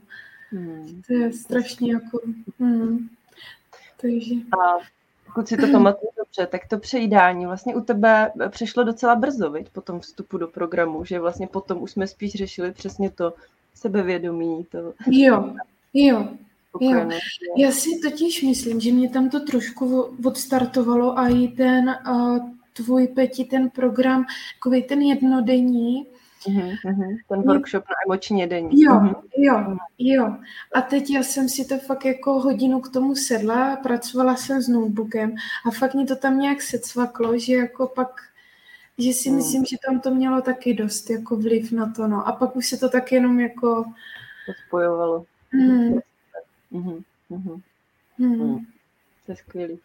Hmm. 0.50 1.02
To 1.06 1.12
je 1.12 1.32
strašně 1.32 1.92
jako... 1.92 2.20
Hmm. 2.58 3.08
Takže... 4.00 4.34
A 4.34 4.78
pokud 5.26 5.48
si 5.48 5.56
to 5.56 5.66
pamatuju 5.72 6.10
dobře, 6.16 6.46
tak 6.46 6.68
to 6.68 6.78
přejídání 6.78 7.46
vlastně 7.46 7.74
u 7.74 7.80
tebe 7.80 8.32
přešlo 8.48 8.84
docela 8.84 9.14
brzo, 9.16 9.50
viď, 9.50 9.68
po 9.68 9.80
tom 9.80 10.00
vstupu 10.00 10.38
do 10.38 10.48
programu, 10.48 11.04
že 11.04 11.20
vlastně 11.20 11.46
potom 11.46 11.82
už 11.82 11.90
jsme 11.90 12.06
spíš 12.06 12.32
řešili 12.32 12.72
přesně 12.72 13.10
to 13.10 13.34
sebevědomí. 13.74 14.64
To... 14.64 14.94
Jo, 15.06 15.54
jo, 15.94 16.28
Jo. 16.80 17.08
Já 17.56 17.72
si 17.72 17.90
totiž 18.02 18.42
myslím, 18.42 18.80
že 18.80 18.92
mě 18.92 19.10
tam 19.10 19.30
to 19.30 19.40
trošku 19.40 20.16
odstartovalo 20.24 21.18
a 21.18 21.28
i 21.28 21.48
ten 21.48 21.96
uh, 22.10 22.38
tvůj 22.72 23.06
Peti, 23.06 23.44
ten 23.44 23.70
program, 23.70 24.24
takový 24.58 24.82
ten 24.82 25.02
jednodenní, 25.02 26.06
Mm-hmm, 26.48 27.16
ten 27.28 27.42
workshop 27.42 27.84
na 27.88 27.94
emoční 28.06 28.46
denní. 28.46 28.80
Jo, 28.80 28.92
mm-hmm. 28.92 29.14
jo, 29.36 29.76
jo. 29.98 30.36
A 30.74 30.80
teď 30.80 31.10
já 31.10 31.22
jsem 31.22 31.48
si 31.48 31.64
to 31.64 31.78
fakt 31.78 32.04
jako 32.04 32.40
hodinu 32.40 32.80
k 32.80 32.88
tomu 32.88 33.16
sedla, 33.16 33.76
pracovala 33.76 34.36
jsem 34.36 34.62
s 34.62 34.68
notebookem 34.68 35.34
a 35.66 35.70
fakt 35.70 35.94
mě 35.94 36.06
to 36.06 36.16
tam 36.16 36.38
nějak 36.38 36.62
secvaklo, 36.62 37.38
že 37.38 37.54
jako 37.54 37.86
pak, 37.86 38.08
že 38.98 39.12
si 39.12 39.30
myslím, 39.30 39.64
že 39.64 39.76
tam 39.86 40.00
to 40.00 40.10
mělo 40.10 40.42
taky 40.42 40.74
dost 40.74 41.10
jako 41.10 41.36
vliv 41.36 41.72
na 41.72 41.92
to, 41.96 42.08
no. 42.08 42.28
A 42.28 42.32
pak 42.32 42.56
už 42.56 42.66
se 42.66 42.76
to 42.76 42.88
tak 42.88 43.12
jenom 43.12 43.40
jako... 43.40 43.84
To 44.46 44.52
spojovalo. 44.66 45.24
Mm. 45.52 45.98
Mm-hmm. 46.74 47.02
Mm-hmm. 47.30 47.60
Mm. 48.18 48.58
To 49.26 49.32
je 49.32 49.36
skvělý. 49.36 49.78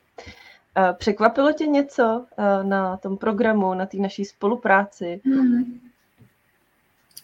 Překvapilo 0.97 1.53
tě 1.53 1.67
něco 1.67 2.25
na 2.63 2.97
tom 2.97 3.17
programu, 3.17 3.73
na 3.73 3.85
té 3.85 3.97
naší 3.97 4.25
spolupráci? 4.25 5.21
Mm. 5.23 5.79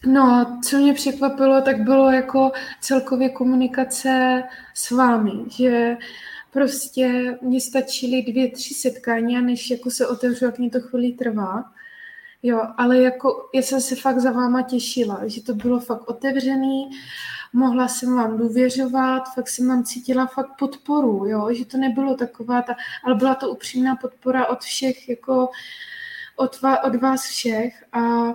No, 0.06 0.58
co 0.64 0.78
mě 0.78 0.94
překvapilo, 0.94 1.60
tak 1.60 1.80
bylo 1.80 2.10
jako 2.10 2.52
celkově 2.80 3.28
komunikace 3.28 4.42
s 4.74 4.90
vámi, 4.90 5.32
že 5.50 5.96
prostě 6.52 7.38
mě 7.42 7.60
stačily 7.60 8.22
dvě, 8.22 8.50
tři 8.50 8.74
setkání 8.74 9.36
a 9.36 9.40
než 9.40 9.70
jako 9.70 9.90
se 9.90 10.06
otevřu, 10.06 10.44
jak 10.44 10.58
mě 10.58 10.70
to 10.70 10.80
chvíli 10.80 11.12
trvá. 11.12 11.72
Jo, 12.42 12.62
ale 12.76 12.98
jako 12.98 13.50
já 13.54 13.62
jsem 13.62 13.80
se 13.80 13.96
fakt 13.96 14.18
za 14.18 14.32
váma 14.32 14.62
těšila, 14.62 15.20
že 15.26 15.42
to 15.42 15.54
bylo 15.54 15.80
fakt 15.80 16.08
otevřený, 16.08 16.90
mohla 17.56 17.88
jsem 17.88 18.16
vám 18.16 18.38
důvěřovat, 18.38 19.22
fakt 19.34 19.48
jsem 19.48 19.68
vám 19.68 19.84
cítila 19.84 20.26
fakt 20.26 20.56
podporu, 20.58 21.26
jo, 21.26 21.48
že 21.52 21.64
to 21.64 21.76
nebylo 21.76 22.14
taková 22.14 22.62
ta, 22.62 22.76
ale 23.04 23.14
byla 23.14 23.34
to 23.34 23.50
upřímná 23.50 23.96
podpora 23.96 24.46
od 24.46 24.60
všech, 24.60 25.08
jako 25.08 25.48
od, 26.36 26.60
va, 26.62 26.84
od 26.84 26.94
vás 26.94 27.26
všech 27.26 27.84
a 27.92 28.34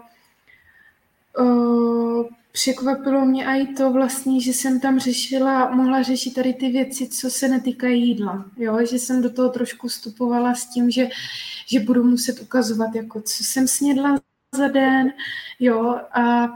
uh, 1.40 2.26
překvapilo 2.52 3.26
mě 3.26 3.46
i 3.46 3.74
to 3.74 3.92
vlastně, 3.92 4.42
že 4.42 4.54
jsem 4.54 4.80
tam 4.80 5.00
řešila, 5.00 5.72
mohla 5.72 6.04
řešit 6.04 6.34
tady 6.34 6.54
ty 6.54 6.70
věci, 6.70 7.08
co 7.08 7.30
se 7.30 7.48
netýkají 7.48 8.08
jídla, 8.08 8.46
jo, 8.58 8.86
že 8.86 9.00
jsem 9.00 9.22
do 9.22 9.30
toho 9.30 9.50
trošku 9.50 9.88
vstupovala 9.88 10.56
s 10.56 10.66
tím, 10.66 10.92
že, 10.92 11.10
že 11.68 11.80
budu 11.80 12.04
muset 12.04 12.42
ukazovat, 12.42 12.96
jako 12.96 13.22
co 13.22 13.44
jsem 13.44 13.68
snědla 13.68 14.20
za 14.56 14.68
den, 14.68 15.14
jo, 15.60 16.00
a 16.12 16.48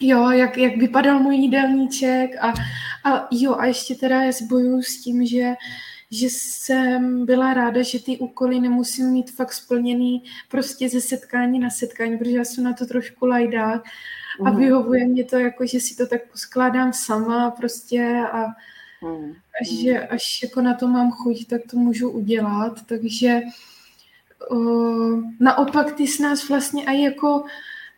jo, 0.00 0.30
jak, 0.30 0.58
jak 0.58 0.76
vypadal 0.76 1.18
můj 1.18 1.36
jídelníček 1.36 2.30
a, 2.40 2.54
a 3.04 3.28
jo, 3.30 3.56
a 3.58 3.66
ještě 3.66 3.94
teda 3.94 4.22
já 4.22 4.32
bojuju 4.48 4.82
s 4.82 5.02
tím, 5.02 5.26
že 5.26 5.54
že 6.10 6.26
jsem 6.30 7.26
byla 7.26 7.54
ráda, 7.54 7.82
že 7.82 8.02
ty 8.02 8.18
úkoly 8.18 8.60
nemusím 8.60 9.10
mít 9.10 9.30
fakt 9.30 9.52
splněný 9.52 10.22
prostě 10.48 10.88
ze 10.88 11.00
setkání 11.00 11.58
na 11.58 11.70
setkání, 11.70 12.18
protože 12.18 12.36
já 12.36 12.44
jsem 12.44 12.64
na 12.64 12.72
to 12.72 12.86
trošku 12.86 13.26
lajdák 13.26 13.82
a 14.44 14.50
mm. 14.50 14.56
vyhovuje 14.56 15.06
mě 15.06 15.24
to 15.24 15.38
jako, 15.38 15.66
že 15.66 15.80
si 15.80 15.96
to 15.96 16.06
tak 16.06 16.30
poskládám 16.30 16.92
sama 16.92 17.50
prostě 17.50 18.24
a 18.32 18.46
mm. 19.02 19.34
až, 19.60 19.68
že 19.68 20.06
až 20.06 20.42
jako 20.42 20.60
na 20.60 20.74
to 20.74 20.88
mám 20.88 21.10
chuť, 21.10 21.46
tak 21.46 21.60
to 21.70 21.76
můžu 21.76 22.10
udělat, 22.10 22.86
takže 22.86 23.40
uh, 24.50 25.22
naopak 25.40 25.92
ty 25.92 26.06
s 26.06 26.18
nás 26.18 26.48
vlastně 26.48 26.84
i 26.84 27.02
jako 27.02 27.44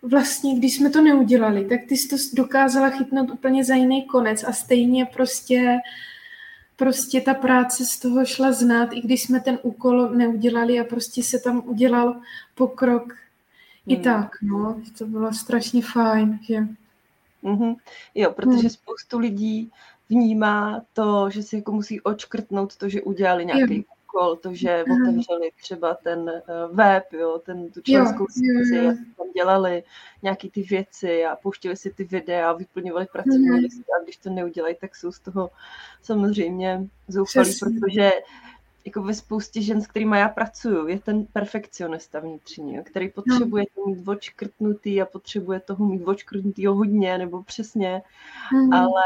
vlastně, 0.03 0.59
když 0.59 0.77
jsme 0.77 0.91
to 0.91 1.03
neudělali, 1.03 1.65
tak 1.65 1.81
ty 1.89 1.97
jsi 1.97 2.09
to 2.09 2.17
dokázala 2.33 2.91
chytnout 2.91 3.31
úplně 3.31 3.65
za 3.65 3.75
jiný 3.75 4.07
konec 4.07 4.45
a 4.45 4.53
stejně 4.53 5.07
prostě 5.07 5.79
prostě 6.77 7.21
ta 7.21 7.35
práce 7.35 7.85
z 7.85 7.99
toho 7.99 8.25
šla 8.25 8.53
znát, 8.53 8.89
i 8.93 9.01
když 9.01 9.23
jsme 9.23 9.41
ten 9.41 9.59
úkol 9.63 10.09
neudělali 10.09 10.81
a 10.81 10.85
prostě 10.85 11.23
se 11.23 11.39
tam 11.39 11.63
udělal 11.67 12.21
pokrok 12.55 13.05
hmm. 13.05 13.17
i 13.87 13.97
tak, 13.97 14.37
no. 14.43 14.83
To 14.99 15.07
bylo 15.07 15.33
strašně 15.33 15.83
fajn, 15.83 16.39
že... 16.43 16.67
Mm-hmm. 17.45 17.77
Jo, 18.15 18.33
protože 18.33 18.61
hmm. 18.61 18.71
spoustu 18.71 19.19
lidí 19.19 19.71
vnímá 20.09 20.83
to, 20.93 21.31
že 21.31 21.43
si 21.43 21.57
jako 21.57 21.73
musí 21.73 22.01
očkrtnout 22.01 22.77
to, 22.77 22.89
že 22.89 23.03
udělali 23.03 23.47
nějaký 23.47 23.87
úkol, 24.17 24.37
to, 24.37 24.55
že 24.55 24.85
otevřeli 24.85 25.51
třeba 25.63 25.95
ten 25.95 26.29
eh, 26.29 26.43
web, 26.73 27.13
jo, 27.13 27.39
ten, 27.39 27.71
tu 27.71 27.81
členskou 27.81 28.27
síti, 28.31 28.77
jak 28.77 28.97
tam 29.17 29.33
dělali 29.35 29.83
nějaký 30.23 30.51
ty 30.51 30.63
věci 30.63 31.25
a 31.25 31.37
pouštěli 31.37 31.77
si 31.77 31.91
ty 31.91 32.05
videa, 32.05 32.53
vyplňovali 32.53 33.07
pracovní 33.13 33.49
mm. 33.49 33.55
listy 33.55 33.85
a 34.01 34.05
když 34.05 34.17
to 34.17 34.31
neudělají, 34.31 34.77
tak 34.81 34.97
jsou 34.97 35.13
z 35.13 35.21
toho 35.21 35.51
samozřejmě 36.03 36.87
zoufalí, 37.09 37.53
protože 37.61 38.11
jako 38.87 39.03
ve 39.03 39.15
spoustě 39.15 39.63
žen, 39.63 39.81
s 39.81 39.87
kterými 39.87 40.19
já 40.19 40.29
pracuju, 40.29 40.89
je 40.89 40.99
ten 40.99 41.27
perfekcionista 41.33 42.21
vnitřní, 42.21 42.79
který 42.85 43.11
potřebuje 43.11 43.65
to 43.75 43.87
mít 43.87 44.09
očkrtnutý 44.09 45.03
a 45.03 45.07
potřebuje 45.07 45.61
toho 45.61 45.87
mít 45.87 46.05
očkrtnutýho 46.05 46.75
hodně 46.75 47.19
nebo 47.19 47.43
přesně, 47.43 48.03
mm. 48.53 48.73
ale 48.73 49.05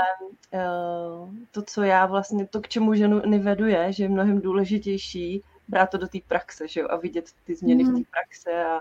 uh, 0.52 1.28
to, 1.50 1.62
co 1.62 1.82
já 1.82 2.06
vlastně, 2.06 2.46
to, 2.46 2.60
k 2.60 2.68
čemu 2.68 2.94
ženu 2.94 3.22
nevedu, 3.26 3.66
je, 3.66 3.92
že 3.92 4.04
je 4.04 4.08
mnohem 4.08 4.40
důležitější 4.40 5.42
brát 5.68 5.90
to 5.90 5.98
do 5.98 6.08
té 6.08 6.18
praxe, 6.28 6.68
že 6.68 6.80
jo, 6.80 6.86
a 6.90 6.96
vidět 6.96 7.30
ty 7.44 7.54
změny 7.54 7.84
mm. 7.84 7.90
v 7.90 7.98
té 7.98 8.10
praxe 8.10 8.64
a, 8.64 8.80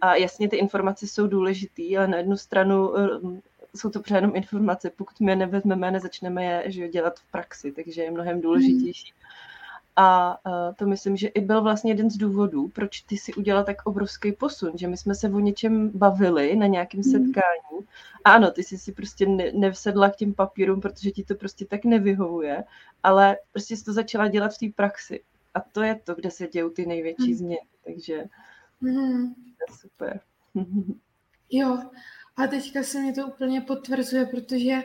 a 0.00 0.14
jasně 0.14 0.48
ty 0.48 0.56
informace 0.56 1.06
jsou 1.06 1.26
důležitý, 1.26 1.98
ale 1.98 2.08
na 2.08 2.16
jednu 2.16 2.36
stranu 2.36 2.88
uh, 2.88 3.36
jsou 3.76 3.90
to 3.90 4.00
přenom 4.00 4.36
informace, 4.36 4.90
pokud 4.90 5.20
my 5.20 5.32
je 5.32 5.36
nevezmeme, 5.36 5.90
nezačneme 5.90 6.44
je 6.44 6.64
že 6.66 6.82
jo, 6.82 6.88
dělat 6.88 7.18
v 7.18 7.30
praxi, 7.30 7.72
takže 7.72 8.02
je 8.02 8.10
mnohem 8.10 8.40
důležitější 8.40 9.12
mm 9.12 9.24
a 9.96 10.38
uh, 10.46 10.74
to 10.74 10.86
myslím, 10.86 11.16
že 11.16 11.28
i 11.28 11.40
byl 11.40 11.62
vlastně 11.62 11.90
jeden 11.90 12.10
z 12.10 12.16
důvodů, 12.16 12.68
proč 12.68 13.00
ty 13.00 13.16
si 13.16 13.34
udělala 13.34 13.64
tak 13.64 13.86
obrovský 13.86 14.32
posun, 14.32 14.72
že 14.74 14.88
my 14.88 14.96
jsme 14.96 15.14
se 15.14 15.28
o 15.28 15.40
něčem 15.40 15.90
bavili 15.94 16.56
na 16.56 16.66
nějakém 16.66 16.98
mm. 16.98 17.10
setkání. 17.10 17.86
A 18.24 18.32
ano, 18.32 18.50
ty 18.50 18.62
jsi 18.62 18.78
si 18.78 18.92
prostě 18.92 19.26
ne, 19.26 19.52
nevsedla 19.52 20.10
k 20.10 20.16
těm 20.16 20.34
papírům, 20.34 20.80
protože 20.80 21.10
ti 21.10 21.24
to 21.24 21.34
prostě 21.34 21.64
tak 21.64 21.84
nevyhovuje, 21.84 22.64
ale 23.02 23.36
prostě 23.52 23.76
jsi 23.76 23.84
to 23.84 23.92
začala 23.92 24.28
dělat 24.28 24.54
v 24.54 24.58
té 24.58 24.66
praxi. 24.76 25.22
A 25.54 25.60
to 25.60 25.82
je 25.82 25.94
to, 26.04 26.14
kde 26.14 26.30
se 26.30 26.48
dějou 26.48 26.70
ty 26.70 26.86
největší 26.86 27.30
mm. 27.30 27.34
změny. 27.34 27.66
Takže 27.84 28.24
mm. 28.80 29.34
to 29.34 29.40
je 29.40 29.78
super. 29.80 30.20
jo, 31.50 31.78
a 32.36 32.46
teďka 32.46 32.82
se 32.82 33.00
mi 33.00 33.12
to 33.12 33.26
úplně 33.26 33.60
potvrzuje, 33.60 34.26
protože 34.26 34.82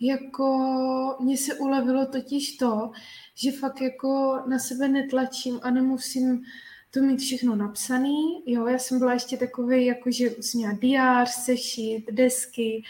jako 0.00 1.16
mně 1.20 1.36
se 1.36 1.54
ulevilo 1.54 2.06
totiž 2.06 2.56
to, 2.56 2.90
že 3.34 3.52
fakt 3.52 3.80
jako 3.80 4.40
na 4.46 4.58
sebe 4.58 4.88
netlačím 4.88 5.60
a 5.62 5.70
nemusím 5.70 6.44
to 6.90 7.00
mít 7.00 7.20
všechno 7.20 7.56
napsaný. 7.56 8.42
Jo, 8.46 8.66
já 8.66 8.78
jsem 8.78 8.98
byla 8.98 9.12
ještě 9.12 9.36
takový, 9.36 9.86
jako 9.86 10.10
že 10.10 10.30
jsem 10.30 10.60
měla 10.60 10.74
diář, 10.74 11.30
sešit, 11.30 12.04
desky 12.10 12.82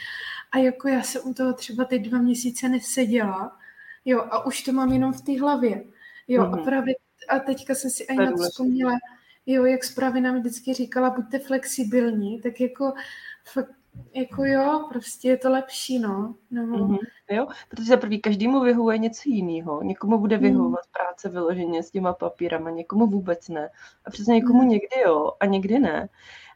a 0.52 0.58
jako 0.58 0.88
já 0.88 1.02
jsem 1.02 1.22
u 1.25 1.34
toho 1.34 1.52
třeba 1.52 1.84
ty 1.84 1.98
dva 1.98 2.18
měsíce 2.18 2.68
neseděla. 2.68 3.58
Jo, 4.04 4.20
a 4.20 4.46
už 4.46 4.62
to 4.62 4.72
mám 4.72 4.92
jenom 4.92 5.12
v 5.12 5.20
té 5.20 5.40
hlavě. 5.40 5.84
Jo, 6.28 6.42
mm-hmm. 6.42 6.52
a 6.52 6.56
mhm. 6.56 6.64
právě 6.64 6.94
a 7.28 7.38
teďka 7.38 7.75
jsem 7.75 7.90
si 7.90 8.06
ani 8.06 8.18
na 8.18 8.30
to 8.30 8.36
vzpomněla, 8.36 8.92
jo, 9.46 9.64
jak 9.64 9.84
zprávy 9.84 10.20
nám 10.20 10.38
vždycky 10.38 10.75
říkala, 10.75 11.10
buďte 11.10 11.38
flexibilní, 11.38 12.40
tak 12.40 12.60
jako 12.60 12.92
fakt 13.44 13.75
jako 14.14 14.44
jo, 14.44 14.88
prostě 14.88 15.28
je 15.28 15.36
to 15.36 15.50
lepší, 15.50 15.98
no. 15.98 16.34
no. 16.50 16.62
Mm-hmm. 16.62 16.98
Jo, 17.30 17.46
protože 17.68 17.84
za 17.84 17.96
prvý 17.96 18.20
každému 18.20 18.60
vyhovuje 18.60 18.98
něco 18.98 19.22
jiného. 19.26 19.82
Někomu 19.82 20.18
bude 20.18 20.36
mhm. 20.36 20.44
vyhovovat 20.44 20.84
mm. 20.86 20.92
práce 20.92 21.28
vyloženě 21.28 21.82
s 21.82 21.90
těma 21.90 22.12
papírama, 22.12 22.70
někomu 22.70 23.06
vůbec 23.06 23.48
ne. 23.48 23.70
A 24.04 24.10
přesně 24.10 24.34
někomu 24.34 24.62
mm. 24.62 24.68
někdy 24.68 25.00
jo 25.06 25.32
a 25.40 25.46
někdy 25.46 25.78
ne. 25.78 26.08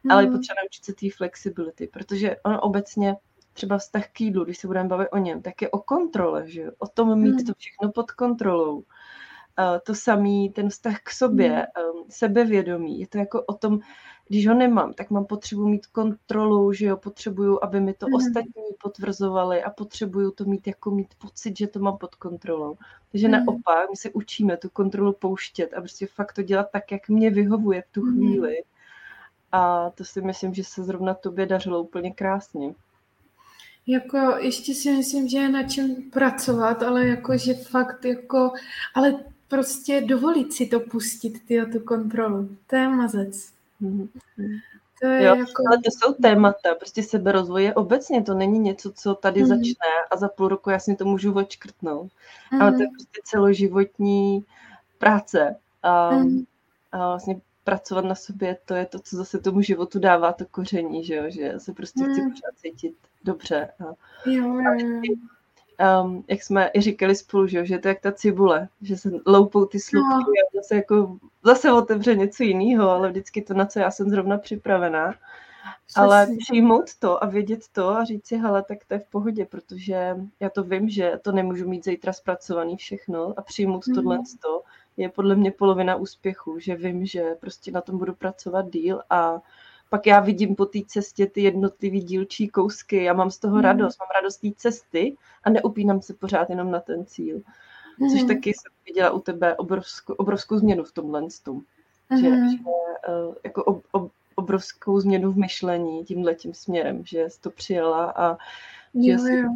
Mm. 0.03 0.11
Ale 0.11 0.23
je 0.23 0.31
potřeba 0.31 0.55
naučit 0.63 0.85
se 0.85 0.93
té 0.93 1.07
flexibility, 1.17 1.87
protože 1.87 2.35
on 2.45 2.57
obecně 2.61 3.15
třeba 3.53 3.77
vztah 3.77 4.07
k 4.07 4.21
jídlu, 4.21 4.45
když 4.45 4.57
se 4.57 4.67
budeme 4.67 4.89
bavit 4.89 5.09
o 5.11 5.17
něm, 5.17 5.41
tak 5.41 5.61
je 5.61 5.69
o 5.69 5.79
kontrole, 5.79 6.49
že 6.49 6.71
O 6.79 6.87
tom 6.87 7.19
mít 7.19 7.35
mm. 7.35 7.45
to 7.45 7.53
všechno 7.57 7.91
pod 7.91 8.11
kontrolou. 8.11 8.75
Uh, 8.75 8.83
to 9.85 9.95
samý, 9.95 10.49
ten 10.49 10.69
vztah 10.69 10.99
k 11.03 11.09
sobě, 11.09 11.49
mm. 11.49 11.99
um, 11.99 12.05
sebevědomí, 12.09 12.99
je 12.99 13.07
to 13.07 13.17
jako 13.17 13.43
o 13.43 13.53
tom, 13.53 13.79
když 14.31 14.47
ho 14.47 14.53
nemám, 14.53 14.93
tak 14.93 15.11
mám 15.11 15.25
potřebu 15.25 15.67
mít 15.67 15.87
kontrolu, 15.87 16.73
že 16.73 16.85
jo, 16.85 16.97
potřebuju, 16.97 17.59
aby 17.63 17.79
mi 17.79 17.93
to 17.93 18.07
mm. 18.07 18.13
ostatní 18.13 18.63
potvrzovali 18.81 19.63
a 19.63 19.69
potřebuju 19.69 20.31
to 20.31 20.45
mít 20.45 20.67
jako 20.67 20.91
mít 20.91 21.07
pocit, 21.17 21.57
že 21.57 21.67
to 21.67 21.79
mám 21.79 21.97
pod 21.97 22.15
kontrolou. 22.15 22.77
Takže 23.11 23.27
mm. 23.27 23.31
naopak, 23.31 23.89
my 23.89 23.95
se 23.95 24.09
učíme 24.09 24.57
tu 24.57 24.69
kontrolu 24.69 25.13
pouštět 25.13 25.73
a 25.73 25.81
prostě 25.81 26.07
fakt 26.07 26.33
to 26.33 26.41
dělat 26.41 26.67
tak, 26.71 26.91
jak 26.91 27.09
mě 27.09 27.29
vyhovuje 27.29 27.81
v 27.81 27.91
tu 27.91 28.05
mm. 28.05 28.11
chvíli. 28.11 28.63
A 29.51 29.89
to 29.89 30.05
si 30.05 30.21
myslím, 30.21 30.53
že 30.53 30.63
se 30.63 30.83
zrovna 30.83 31.13
tobě 31.13 31.45
dařilo 31.45 31.83
úplně 31.83 32.11
krásně. 32.11 32.73
Jako 33.87 34.17
ještě 34.39 34.73
si 34.73 34.91
myslím, 34.91 35.27
že 35.27 35.37
je 35.37 35.49
na 35.49 35.63
čem 35.63 35.95
pracovat, 35.95 36.83
ale 36.83 37.07
jako, 37.07 37.37
že 37.37 37.53
fakt 37.53 38.05
jako, 38.05 38.51
ale 38.95 39.23
prostě 39.47 40.01
dovolit 40.01 40.53
si 40.53 40.65
to 40.65 40.79
pustit, 40.79 41.45
ty 41.47 41.65
tu 41.71 41.79
kontrolu. 41.79 42.49
To 42.67 42.75
je 42.75 42.89
mazec. 42.89 43.60
Mm-hmm. 43.81 44.07
To 45.01 45.07
je 45.07 45.23
jo, 45.23 45.35
jako... 45.35 45.63
ale 45.67 45.77
to 45.77 45.91
jsou 45.91 46.13
témata, 46.13 46.75
prostě 46.75 47.03
seberozvoje 47.03 47.73
obecně, 47.73 48.23
to 48.23 48.33
není 48.33 48.59
něco, 48.59 48.91
co 48.91 49.15
tady 49.15 49.43
mm-hmm. 49.43 49.47
začne 49.47 49.87
a 50.11 50.17
za 50.17 50.27
půl 50.27 50.47
roku 50.47 50.69
já 50.69 50.79
si 50.79 50.95
to 50.95 51.05
můžu 51.05 51.33
odškrtnout. 51.33 52.07
Mm-hmm. 52.07 52.61
Ale 52.61 52.71
to 52.71 52.81
je 52.81 52.87
mhm. 52.87 52.95
prostě 52.95 53.21
celoživotní 53.23 54.45
práce. 54.97 55.55
A, 55.83 56.11
mm-hmm. 56.11 56.45
a 56.91 57.07
vlastně 57.07 57.41
pracovat 57.63 58.05
na 58.05 58.15
sobě, 58.15 58.57
to 58.65 58.73
je 58.73 58.85
to, 58.85 58.99
co 58.99 59.15
zase 59.15 59.39
tomu 59.39 59.61
životu 59.61 59.99
dává 59.99 60.33
to 60.33 60.45
koření, 60.45 61.03
že 61.03 61.15
jo, 61.15 61.23
že 61.27 61.53
se 61.57 61.73
prostě 61.73 62.03
mm. 62.03 62.11
chci 62.11 62.21
pořád 62.21 62.55
cítit 62.55 62.95
dobře. 63.23 63.69
A, 63.79 63.83
jo, 64.29 64.59
jo 64.59 65.01
um, 66.03 66.23
jak 66.27 66.43
jsme 66.43 66.69
i 66.73 66.81
říkali 66.81 67.15
spolu, 67.15 67.47
že, 67.47 67.65
že 67.65 67.79
to 67.79 67.87
je 67.87 67.89
jak 67.89 68.01
ta 68.01 68.11
cibule, 68.11 68.67
že 68.81 68.97
se 68.97 69.11
loupou 69.25 69.65
ty 69.65 69.79
slupky 69.79 70.09
no. 70.09 70.19
a 70.19 70.61
zase, 70.61 70.75
jako, 70.75 71.17
zase 71.43 71.71
otevře 71.71 72.15
něco 72.15 72.43
jiného, 72.43 72.89
ale 72.89 73.09
vždycky 73.09 73.41
to, 73.41 73.53
na 73.53 73.65
co 73.65 73.79
já 73.79 73.91
jsem 73.91 74.09
zrovna 74.09 74.37
připravená. 74.37 75.13
Přesně. 75.85 76.01
Ale 76.01 76.27
přijmout 76.39 76.95
to 76.99 77.23
a 77.23 77.27
vědět 77.27 77.61
to 77.71 77.89
a 77.89 78.03
říct 78.03 78.27
si, 78.27 78.37
hele, 78.37 78.63
tak 78.63 78.77
to 78.87 78.93
je 78.93 78.99
v 78.99 79.07
pohodě, 79.07 79.45
protože 79.45 80.15
já 80.39 80.49
to 80.49 80.63
vím, 80.63 80.89
že 80.89 81.19
to 81.21 81.31
nemůžu 81.31 81.69
mít 81.69 81.85
zítra 81.85 82.13
zpracovaný 82.13 82.77
všechno 82.77 83.33
a 83.37 83.41
přijmout 83.41 83.87
mm. 83.87 83.95
tohle 83.95 84.19
to 84.41 84.63
je 84.97 85.09
podle 85.09 85.35
mě 85.35 85.51
polovina 85.51 85.95
úspěchu, 85.95 86.59
že 86.59 86.75
vím, 86.75 87.05
že 87.05 87.35
prostě 87.39 87.71
na 87.71 87.81
tom 87.81 87.97
budu 87.97 88.15
pracovat 88.15 88.69
díl 88.69 89.01
a 89.09 89.41
pak 89.91 90.07
já 90.07 90.19
vidím 90.19 90.55
po 90.55 90.65
té 90.65 90.79
cestě 90.87 91.27
ty 91.27 91.41
jednotlivé 91.41 91.97
dílčí 91.97 92.47
kousky, 92.47 93.03
já 93.03 93.13
mám 93.13 93.31
z 93.31 93.37
toho 93.37 93.55
mm. 93.55 93.61
radost, 93.61 93.99
mám 93.99 94.09
radost 94.21 94.37
té 94.37 94.47
cesty 94.57 95.17
a 95.43 95.49
neupínám 95.49 96.01
se 96.01 96.13
pořád 96.13 96.49
jenom 96.49 96.71
na 96.71 96.79
ten 96.79 97.05
cíl. 97.05 97.41
Mm. 97.99 98.09
Což 98.09 98.23
taky 98.23 98.49
jsem 98.49 98.71
viděla 98.85 99.11
u 99.11 99.19
tebe 99.19 99.55
obrovskou, 99.55 100.13
obrovskou 100.13 100.57
změnu 100.57 100.83
v 100.83 100.91
tomhle 100.91 101.27
tom. 101.43 101.61
Mm. 102.09 102.17
Že, 102.17 102.29
že 102.29 102.57
uh, 102.63 103.35
jako 103.43 103.63
ob, 103.63 103.83
ob, 103.91 104.11
obrovskou 104.35 104.99
změnu 104.99 105.31
v 105.31 105.37
myšlení 105.37 106.05
tímhle 106.05 106.35
tím 106.35 106.53
směrem, 106.53 107.01
že 107.05 107.29
jsi 107.29 107.41
to 107.41 107.49
přijela 107.49 108.11
a 108.11 108.37
že 109.05 109.11
jo, 109.11 109.19
si 109.19 109.35
jo. 109.35 109.49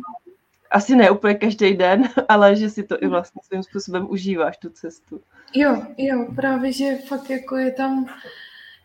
asi 0.71 0.95
ne 0.95 1.11
úplně 1.11 1.35
každý 1.35 1.73
den, 1.73 2.09
ale 2.29 2.55
že 2.55 2.69
si 2.69 2.83
to 2.83 3.03
i 3.03 3.07
vlastně 3.07 3.41
svým 3.43 3.63
způsobem 3.63 4.07
užíváš, 4.09 4.57
tu 4.57 4.69
cestu. 4.69 5.21
Jo, 5.53 5.81
jo, 5.97 6.27
právě, 6.35 6.71
že 6.71 6.95
fakt 6.95 7.29
jako 7.29 7.57
je 7.57 7.71
tam 7.71 8.05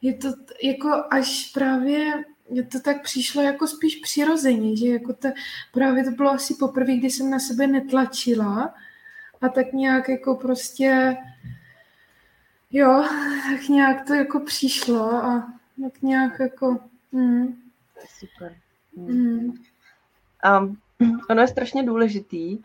je 0.02 0.14
to 0.14 0.28
jako 0.62 1.02
až 1.10 1.50
právě 1.54 2.24
je 2.50 2.62
to 2.62 2.80
tak 2.80 3.02
přišlo 3.02 3.42
jako 3.42 3.66
spíš 3.66 3.96
přirozeně, 3.96 4.76
že 4.76 4.88
jako 4.88 5.12
to, 5.12 5.28
právě 5.72 6.04
to 6.04 6.10
bylo 6.10 6.30
asi 6.30 6.54
poprvé, 6.54 6.96
kdy 6.96 7.10
jsem 7.10 7.30
na 7.30 7.38
sebe 7.38 7.66
netlačila 7.66 8.74
a 9.40 9.48
tak 9.48 9.72
nějak 9.72 10.08
jako 10.08 10.34
prostě 10.34 11.16
jo, 12.70 13.04
tak 13.50 13.68
nějak 13.68 14.06
to 14.06 14.14
jako 14.14 14.40
přišlo 14.40 15.12
a 15.12 15.52
tak 15.82 16.02
nějak 16.02 16.40
jako 16.40 16.78
mm. 17.12 17.62
Super. 18.18 18.56
Mm. 18.96 19.52
Um, 20.58 20.80
ono 21.30 21.42
je 21.42 21.48
strašně 21.48 21.82
důležitý, 21.82 22.58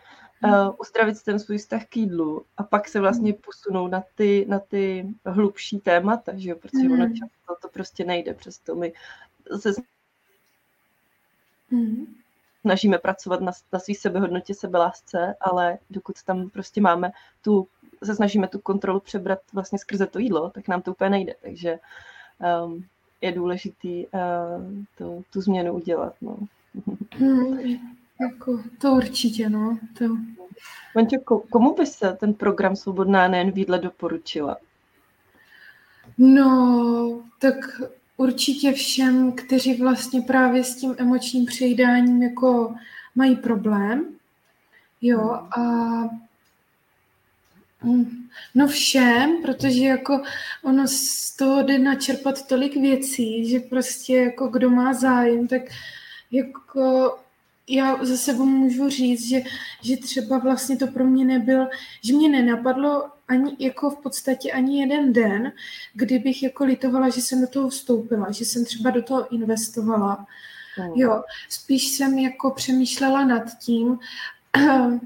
uh, 0.45 0.75
uzdravit 0.79 1.23
ten 1.23 1.39
svůj 1.39 1.57
vztah 1.57 1.85
k 1.85 1.97
jídlu 1.97 2.45
a 2.57 2.63
pak 2.63 2.87
se 2.87 2.99
vlastně 2.99 3.31
hmm. 3.31 3.41
posunou 3.41 3.87
na 3.87 4.03
ty, 4.15 4.45
na 4.49 4.59
ty 4.59 5.07
hlubší 5.25 5.79
témata, 5.79 6.31
že 6.35 6.49
jo? 6.49 6.55
protože 6.55 6.87
mm. 6.87 6.91
ono 6.91 7.07
často 7.07 7.55
to 7.61 7.69
prostě 7.69 8.05
nejde, 8.05 8.33
přesto 8.33 8.75
my 8.75 8.93
se 9.59 9.71
mm. 11.71 12.15
snažíme 12.61 12.97
pracovat 12.97 13.41
na, 13.41 13.51
na 13.73 13.79
svý 13.79 13.95
sebehodnotě, 13.95 14.53
sebelásce, 14.53 15.35
ale 15.41 15.77
dokud 15.89 16.23
tam 16.23 16.49
prostě 16.49 16.81
máme 16.81 17.11
tu, 17.41 17.67
se 18.03 18.15
snažíme 18.15 18.47
tu 18.47 18.59
kontrolu 18.59 18.99
přebrat 18.99 19.39
vlastně 19.53 19.79
skrze 19.79 20.07
to 20.07 20.19
jídlo, 20.19 20.49
tak 20.49 20.67
nám 20.67 20.81
to 20.81 20.91
úplně 20.91 21.09
nejde, 21.09 21.35
takže 21.41 21.79
um, 22.65 22.85
je 23.21 23.31
důležitý 23.31 24.07
uh, 24.07 24.21
tu, 24.97 25.25
tu 25.33 25.41
změnu 25.41 25.73
udělat. 25.73 26.15
No. 26.21 26.37
Mm. 27.19 27.94
Jako, 28.21 28.63
to 28.81 28.91
určitě, 28.91 29.49
no. 29.49 29.79
To... 29.97 30.05
Mančo, 30.95 31.39
komu 31.49 31.75
by 31.75 31.85
se 31.85 32.17
ten 32.19 32.33
program 32.33 32.75
Svobodná 32.75 33.27
nejen 33.27 33.51
výdle 33.51 33.79
doporučila? 33.79 34.57
No, 36.17 37.23
tak 37.39 37.55
určitě 38.17 38.73
všem, 38.73 39.31
kteří 39.31 39.81
vlastně 39.81 40.21
právě 40.21 40.63
s 40.63 40.75
tím 40.75 40.95
emočním 40.97 41.45
přejídáním 41.45 42.23
jako 42.23 42.75
mají 43.15 43.35
problém. 43.35 44.05
Jo, 45.01 45.19
a 45.57 45.61
No 48.55 48.67
všem, 48.67 49.41
protože 49.41 49.85
jako 49.85 50.21
ono 50.63 50.87
z 50.87 51.35
toho 51.35 51.63
jde 51.63 51.79
načerpat 51.79 52.47
tolik 52.47 52.75
věcí, 52.75 53.49
že 53.49 53.59
prostě 53.59 54.15
jako 54.17 54.47
kdo 54.47 54.69
má 54.69 54.93
zájem, 54.93 55.47
tak 55.47 55.61
jako 56.31 57.17
já 57.67 58.05
za 58.05 58.17
sebou 58.17 58.45
můžu 58.45 58.89
říct, 58.89 59.29
že, 59.29 59.41
že 59.81 59.97
třeba 59.97 60.37
vlastně 60.37 60.77
to 60.77 60.87
pro 60.87 61.05
mě 61.05 61.25
nebyl, 61.25 61.67
že 62.03 62.13
mě 62.13 62.29
nenapadlo 62.29 63.09
ani 63.27 63.55
jako 63.59 63.89
v 63.89 63.97
podstatě 63.97 64.51
ani 64.51 64.81
jeden 64.81 65.13
den, 65.13 65.51
kdybych 65.93 66.43
jako 66.43 66.65
litovala, 66.65 67.09
že 67.09 67.21
jsem 67.21 67.41
do 67.41 67.47
toho 67.47 67.69
vstoupila, 67.69 68.31
že 68.31 68.45
jsem 68.45 68.65
třeba 68.65 68.89
do 68.89 69.01
toho 69.01 69.33
investovala. 69.33 70.27
Mm. 70.79 70.91
Jo, 70.95 71.23
spíš 71.49 71.87
jsem 71.87 72.19
jako 72.19 72.51
přemýšlela 72.51 73.25
nad 73.25 73.57
tím, 73.59 73.99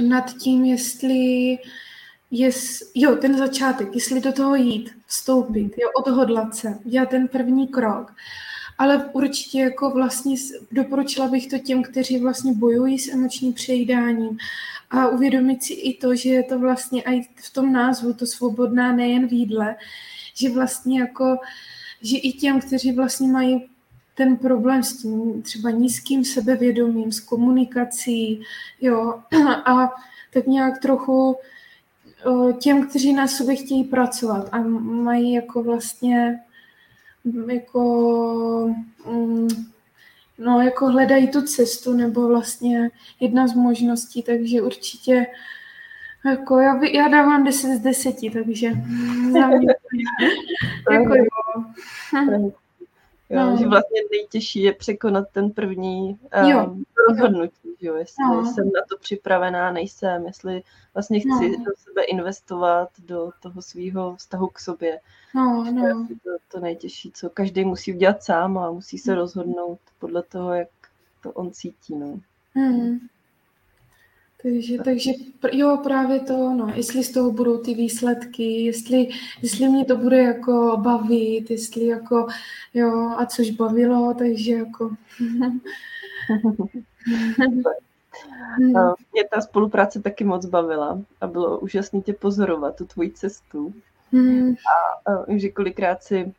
nad 0.00 0.34
tím, 0.36 0.64
jestli 0.64 1.58
jest, 2.30 2.82
jo, 2.94 3.16
ten 3.16 3.38
začátek, 3.38 3.88
jestli 3.94 4.20
do 4.20 4.32
toho 4.32 4.54
jít, 4.54 4.90
vstoupit, 5.06 5.72
jo, 5.78 5.88
odhodlat 5.96 6.56
se, 6.56 6.78
dělat 6.84 7.08
ten 7.08 7.28
první 7.28 7.68
krok 7.68 8.12
ale 8.82 9.10
určitě 9.12 9.60
jako 9.60 9.90
vlastně 9.90 10.36
doporučila 10.72 11.28
bych 11.28 11.46
to 11.46 11.58
těm, 11.58 11.82
kteří 11.82 12.18
vlastně 12.18 12.52
bojují 12.52 12.98
s 12.98 13.08
emočním 13.08 13.52
přejídáním. 13.52 14.38
A 14.90 15.08
uvědomit 15.08 15.62
si 15.62 15.72
i 15.72 15.98
to, 15.98 16.14
že 16.14 16.28
je 16.28 16.42
to 16.42 16.58
vlastně 16.58 17.02
i 17.02 17.22
v 17.36 17.52
tom 17.52 17.72
názvu 17.72 18.12
to 18.12 18.26
svobodná 18.26 18.92
nejen 18.92 19.28
v 19.28 19.32
jídle, 19.32 19.76
že 20.34 20.50
vlastně 20.50 21.00
jako, 21.00 21.36
že 22.02 22.16
i 22.16 22.32
těm, 22.32 22.60
kteří 22.60 22.92
vlastně 22.92 23.28
mají 23.28 23.68
ten 24.14 24.36
problém 24.36 24.82
s 24.82 24.96
tím 24.96 25.42
třeba 25.42 25.70
nízkým 25.70 26.24
sebevědomím, 26.24 27.12
s 27.12 27.20
komunikací, 27.20 28.42
jo, 28.80 29.20
a 29.64 29.90
tak 30.32 30.46
nějak 30.46 30.78
trochu 30.78 31.36
těm, 32.58 32.88
kteří 32.88 33.12
na 33.12 33.28
sobě 33.28 33.56
chtějí 33.56 33.84
pracovat 33.84 34.48
a 34.52 34.58
mají 34.58 35.32
jako 35.32 35.62
vlastně 35.62 36.40
jako, 37.48 38.74
mm, 39.10 39.48
no, 40.38 40.60
jako 40.60 40.86
hledají 40.86 41.28
tu 41.30 41.42
cestu, 41.42 41.92
nebo 41.92 42.28
vlastně 42.28 42.90
jedna 43.20 43.46
z 43.46 43.54
možností, 43.54 44.22
takže 44.22 44.62
určitě 44.62 45.26
jako 46.24 46.58
já, 46.58 46.84
já 46.84 47.08
dávám 47.08 47.44
10 47.44 47.76
z 47.76 47.80
10, 47.80 48.16
takže 48.32 48.70
za 49.32 49.46
mě, 49.46 49.74
jako 50.92 51.14
jo. 51.14 51.24
Jo, 53.30 53.46
no. 53.46 53.56
Že 53.58 53.66
vlastně 53.66 54.00
nejtěžší 54.10 54.62
je 54.62 54.72
překonat 54.72 55.24
ten 55.32 55.50
první 55.50 56.18
um, 56.64 56.84
rozhodnutí, 57.08 57.61
jo, 57.82 57.94
jestli 57.94 58.24
no. 58.24 58.52
jsem 58.52 58.64
na 58.64 58.80
to 58.88 58.98
připravená, 58.98 59.72
nejsem, 59.72 60.26
jestli 60.26 60.62
vlastně 60.94 61.20
chci 61.20 61.48
no. 61.48 61.64
do 61.64 61.70
sebe 61.76 62.02
investovat, 62.02 62.88
do 62.98 63.30
toho 63.40 63.62
svého 63.62 64.16
vztahu 64.16 64.46
k 64.46 64.60
sobě. 64.60 65.00
No, 65.34 65.64
no. 65.72 65.86
Je 65.86 66.16
to, 66.24 66.30
to 66.48 66.60
nejtěžší, 66.60 67.12
co 67.14 67.30
každý 67.30 67.64
musí 67.64 67.94
udělat 67.94 68.22
sám 68.22 68.58
a 68.58 68.70
musí 68.70 68.98
se 68.98 69.14
rozhodnout 69.14 69.78
podle 69.98 70.22
toho, 70.22 70.54
jak 70.54 70.68
to 71.22 71.32
on 71.32 71.50
cítí. 71.50 71.96
No. 71.96 72.20
Hmm. 72.54 72.98
Takže, 74.42 74.78
takže 74.78 75.10
jo, 75.52 75.80
právě 75.82 76.20
to, 76.20 76.54
no, 76.54 76.72
jestli 76.74 77.04
z 77.04 77.12
toho 77.12 77.32
budou 77.32 77.58
ty 77.58 77.74
výsledky, 77.74 78.62
jestli, 78.62 79.08
jestli 79.42 79.68
mě 79.68 79.84
to 79.84 79.96
bude 79.96 80.22
jako 80.22 80.76
bavit, 80.76 81.50
jestli 81.50 81.86
jako, 81.86 82.26
jo, 82.74 83.14
a 83.16 83.26
což 83.26 83.50
bavilo, 83.50 84.14
takže 84.18 84.52
jako... 84.52 84.96
Mě 89.12 89.24
ta 89.34 89.40
spolupráce 89.40 90.02
taky 90.02 90.24
moc 90.24 90.46
bavila 90.46 90.98
a 91.20 91.26
bylo 91.26 91.58
úžasné 91.58 92.00
tě 92.00 92.12
pozorovat, 92.12 92.76
tu 92.76 92.86
tvoji 92.86 93.10
cestu. 93.10 93.74
Hmm. 94.12 94.54
A, 95.06 95.12
a 95.12 95.36
že 95.36 95.48
kolikrát 95.48 96.02
si 96.02 96.32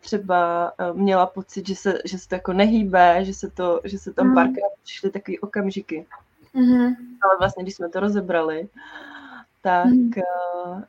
třeba 0.00 0.72
měla 0.92 1.26
pocit, 1.26 1.66
že 1.66 1.76
se, 1.76 1.98
že 2.04 2.18
se 2.18 2.28
to 2.28 2.34
jako 2.34 2.52
nehýbe, 2.52 3.24
že 3.24 3.34
se, 3.34 3.50
to, 3.50 3.80
že 3.84 3.98
se 3.98 4.12
tam 4.12 4.26
hmm. 4.26 4.34
párkrát 4.34 4.72
přišly 4.84 5.10
takové 5.10 5.38
okamžiky, 5.38 6.06
Mm-hmm. 6.54 6.94
Ale 7.22 7.36
vlastně, 7.38 7.62
když 7.62 7.74
jsme 7.74 7.88
to 7.88 8.00
rozebrali, 8.00 8.68
tak 9.62 9.86
mm. 9.86 10.10
uh, 10.66 10.78
uh, 10.78 10.82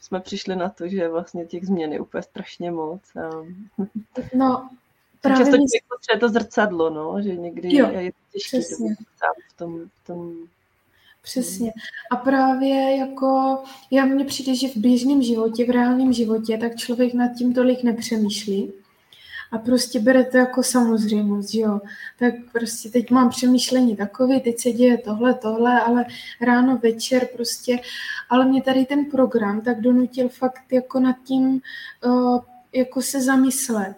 jsme 0.00 0.20
přišli 0.20 0.56
na 0.56 0.68
to, 0.68 0.88
že 0.88 1.08
vlastně 1.08 1.46
těch 1.46 1.66
změn 1.66 1.92
je 1.92 2.00
úplně 2.00 2.22
strašně 2.22 2.70
moc. 2.70 3.00
Uh, 3.14 3.86
no, 4.34 4.68
právě 5.22 5.38
často 5.38 5.56
člověk 5.56 5.84
potřebuje 5.88 6.20
to 6.20 6.28
zrcadlo, 6.28 6.90
no, 6.90 7.22
že 7.22 7.36
někdy 7.36 7.76
jo, 7.76 7.90
je 7.90 8.12
to 8.12 8.18
těžké 8.32 8.60
v 9.52 9.56
tom, 9.56 9.80
v 10.02 10.06
tom 10.06 10.34
Přesně. 11.22 11.72
A 12.10 12.16
právě 12.16 12.96
jako, 12.96 13.58
já 13.90 14.04
mně 14.04 14.24
přijde, 14.24 14.54
že 14.54 14.68
v 14.68 14.76
běžném 14.76 15.22
životě, 15.22 15.66
v 15.66 15.70
reálném 15.70 16.12
životě, 16.12 16.58
tak 16.58 16.76
člověk 16.76 17.14
nad 17.14 17.28
tím 17.28 17.54
tolik 17.54 17.82
nepřemýšlí 17.82 18.72
a 19.52 19.58
prostě 19.58 20.00
bere 20.00 20.24
to 20.24 20.36
jako 20.36 20.62
samozřejmost, 20.62 21.50
že 21.50 21.60
jo. 21.60 21.80
Tak 22.18 22.34
prostě 22.52 22.88
teď 22.88 23.10
mám 23.10 23.30
přemýšlení 23.30 23.96
takový, 23.96 24.40
teď 24.40 24.60
se 24.60 24.70
děje 24.72 24.98
tohle, 24.98 25.34
tohle, 25.34 25.80
ale 25.80 26.04
ráno, 26.40 26.78
večer 26.82 27.28
prostě, 27.36 27.78
ale 28.28 28.44
mě 28.44 28.62
tady 28.62 28.84
ten 28.84 29.04
program 29.04 29.60
tak 29.60 29.80
donutil 29.80 30.28
fakt 30.28 30.72
jako 30.72 31.00
nad 31.00 31.16
tím 31.24 31.60
uh, 32.04 32.40
jako 32.72 33.02
se 33.02 33.20
zamyslet, 33.20 33.94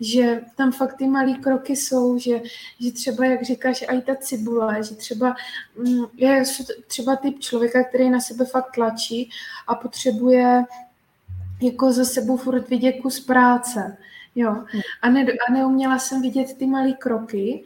že 0.00 0.40
tam 0.56 0.72
fakt 0.72 0.96
ty 0.96 1.06
malé 1.06 1.34
kroky 1.34 1.76
jsou, 1.76 2.18
že, 2.18 2.40
že 2.80 2.92
třeba, 2.92 3.26
jak 3.26 3.42
říkáš, 3.42 3.84
i 3.92 4.00
ta 4.00 4.14
cibule, 4.14 4.82
že 4.82 4.94
třeba 4.94 5.36
mm, 5.76 6.04
jsem 6.44 6.66
třeba 6.86 7.16
typ 7.16 7.40
člověka, 7.40 7.84
který 7.84 8.10
na 8.10 8.20
sebe 8.20 8.44
fakt 8.44 8.72
tlačí 8.74 9.30
a 9.66 9.74
potřebuje 9.74 10.64
jako 11.62 11.92
za 11.92 12.04
sebou 12.04 12.36
furt 12.36 12.68
vidět 12.68 12.92
kus 12.92 13.20
práce. 13.20 13.96
Jo. 14.34 14.64
A, 15.02 15.10
ne, 15.10 15.26
a 15.48 15.52
neuměla 15.52 15.98
jsem 15.98 16.22
vidět 16.22 16.58
ty 16.58 16.66
malé 16.66 16.92
kroky, 16.92 17.64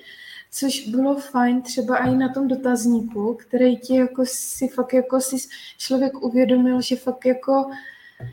což 0.50 0.88
bylo 0.88 1.16
fajn 1.16 1.62
třeba 1.62 1.96
i 1.96 2.14
na 2.14 2.28
tom 2.28 2.48
dotazníku, 2.48 3.34
který 3.34 3.76
ti 3.76 3.96
jako 3.96 4.22
si 4.26 4.68
fakt 4.68 4.92
jako 4.92 5.20
si 5.20 5.36
člověk 5.78 6.22
uvědomil, 6.22 6.80
že 6.80 6.96
fakt 6.96 7.26
jako 7.26 7.70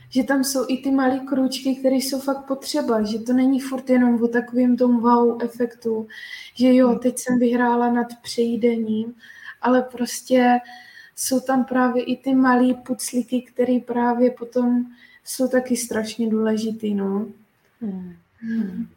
že 0.10 0.24
tam 0.24 0.44
jsou 0.44 0.66
i 0.68 0.78
ty 0.78 0.92
malé 0.92 1.20
kručky, 1.20 1.76
které 1.76 1.96
jsou 1.96 2.20
fakt 2.20 2.46
potřeba, 2.46 3.04
že 3.04 3.20
to 3.20 3.34
není 3.34 3.60
furt 3.60 3.90
jenom 3.90 4.24
o 4.24 4.28
takovém 4.28 4.78
tom 4.78 5.00
wow 5.00 5.44
efektu, 5.44 6.08
že 6.56 6.74
jo, 6.74 6.90
hmm. 6.90 7.00
teď 7.00 7.20
jsem 7.20 7.40
vyhrála 7.40 7.92
nad 7.92 8.08
přejídením, 8.22 9.16
ale 9.62 9.82
prostě 9.82 10.60
jsou 11.16 11.40
tam 11.40 11.66
právě 11.66 12.04
i 12.04 12.18
ty 12.18 12.36
malé 12.36 12.74
puclíky, 12.74 13.42
které 13.42 13.80
právě 13.80 14.32
potom 14.32 14.86
jsou 15.24 15.48
taky 15.48 15.78
strašně 15.78 16.30
důležitý, 16.30 16.94
no. 16.94 17.28
Hmm. 17.82 18.16
Hmm. 18.40 18.88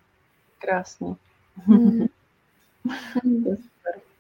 Krásný. 0.59 1.17
Hmm. 1.57 2.07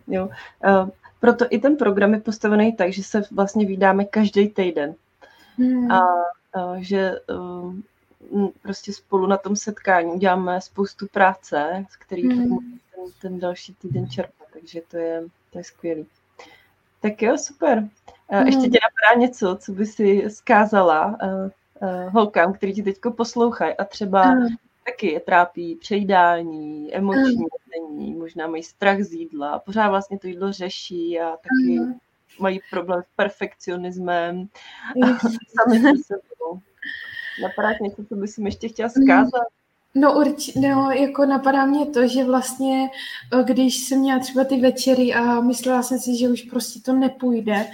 jo. 0.06 0.26
Uh, 0.26 0.88
proto 1.20 1.44
i 1.50 1.58
ten 1.58 1.76
program 1.76 2.14
je 2.14 2.20
postavený 2.20 2.72
tak, 2.72 2.92
že 2.92 3.02
se 3.02 3.22
vlastně 3.30 3.66
vydáme 3.66 4.04
každý 4.04 4.48
týden. 4.48 4.94
Hmm. 5.58 5.90
A 5.90 6.14
uh, 6.14 6.22
že 6.78 7.20
uh, 8.30 8.50
prostě 8.62 8.92
spolu 8.92 9.26
na 9.26 9.36
tom 9.36 9.56
setkání 9.56 10.18
děláme 10.18 10.60
spoustu 10.60 11.06
práce, 11.06 11.86
z 11.90 11.96
kterých 11.96 12.24
hmm. 12.24 12.58
ten, 12.94 13.12
ten 13.22 13.40
další 13.40 13.74
týden 13.74 14.10
čerpat. 14.10 14.48
Takže 14.52 14.82
to 14.90 14.96
je, 14.96 15.22
to 15.52 15.58
je 15.58 15.64
skvělý. 15.64 16.06
Tak 17.00 17.22
jo, 17.22 17.38
super. 17.38 17.88
Uh, 18.32 18.46
ještě 18.46 18.68
tě 18.68 18.78
napadá 18.82 19.20
něco, 19.20 19.56
co 19.60 19.72
by 19.72 19.86
si 19.86 20.30
zkázala 20.30 21.06
uh, 21.06 22.12
holkám, 22.12 22.52
který 22.52 22.74
ti 22.74 22.82
teď 22.82 22.96
poslouchají 23.16 23.74
a 23.74 23.84
třeba 23.84 24.22
hmm 24.22 24.48
taky 24.90 25.12
je 25.12 25.20
trápí 25.20 25.76
přejídání, 25.76 26.94
emoční 26.94 27.44
není, 27.70 28.14
možná 28.14 28.46
mají 28.46 28.62
strach 28.62 29.00
z 29.00 29.12
jídla, 29.12 29.58
pořád 29.58 29.88
vlastně 29.88 30.18
to 30.18 30.26
jídlo 30.26 30.52
řeší 30.52 31.20
a 31.20 31.30
taky 31.30 31.80
uh-huh. 31.80 31.98
Mají 32.40 32.60
problém 32.70 33.02
s 33.02 33.16
perfekcionismem 33.16 34.48
sami 35.56 35.80
se 35.80 36.14
sebou. 36.28 36.60
Napadá 37.42 37.68
něco, 37.80 38.04
co 38.04 38.14
bys 38.14 38.38
ještě 38.38 38.68
chtěla 38.68 38.88
zkázat? 38.88 39.46
No, 39.94 40.18
urč, 40.18 40.54
no, 40.54 40.90
jako 40.90 41.26
napadá 41.26 41.66
mě 41.66 41.86
to, 41.86 42.08
že 42.08 42.24
vlastně, 42.24 42.90
eh, 43.40 43.44
když 43.44 43.78
jsem 43.78 44.00
měla 44.00 44.20
třeba 44.20 44.44
ty 44.44 44.60
večery 44.60 45.14
a 45.14 45.40
myslela 45.40 45.82
jsem 45.82 45.98
si, 45.98 46.16
že 46.16 46.28
už 46.28 46.42
prostě 46.42 46.80
to 46.80 46.92
nepůjde, 46.92 47.66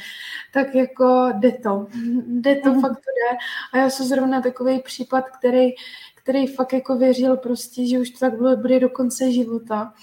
tak 0.53 0.75
jako 0.75 1.33
jde 1.33 1.53
to. 1.53 1.87
Jde 2.27 2.57
to, 2.57 2.75
mm. 2.75 2.81
fakt 2.81 2.95
to 2.95 3.11
jde. 3.11 3.39
A 3.73 3.79
já 3.79 3.91
jsem 3.91 4.07
zrovna 4.07 4.41
takový 4.41 4.81
případ, 4.81 5.25
který 5.39 5.71
který 6.25 6.47
fakt 6.47 6.73
jako 6.73 6.97
věřil 6.97 7.37
prostě, 7.37 7.87
že 7.87 7.99
už 7.99 8.11
to 8.11 8.19
tak 8.19 8.39
bude, 8.39 8.57
bude 8.57 8.81
do 8.81 8.89
konce 8.89 9.33
života, 9.33 9.95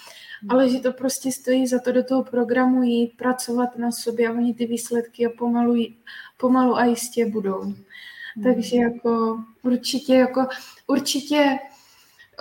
ale 0.49 0.69
že 0.69 0.79
to 0.79 0.93
prostě 0.93 1.31
stojí 1.31 1.67
za 1.67 1.79
to 1.79 1.91
do 1.91 2.03
toho 2.03 2.23
programu 2.23 2.84
jít, 2.84 3.17
pracovat 3.17 3.77
na 3.77 3.91
sobě 3.91 4.27
a 4.27 4.31
oni 4.31 4.53
ty 4.53 4.65
výsledky 4.65 5.25
a 5.25 5.29
pomalu, 5.38 5.75
pomalu 6.38 6.75
a 6.75 6.86
jistě 6.86 7.25
budou. 7.25 7.62
Hmm. 7.62 7.75
Takže 8.43 8.77
jako 8.77 9.43
určitě, 9.63 10.13
jako 10.13 10.47
určitě 10.88 11.60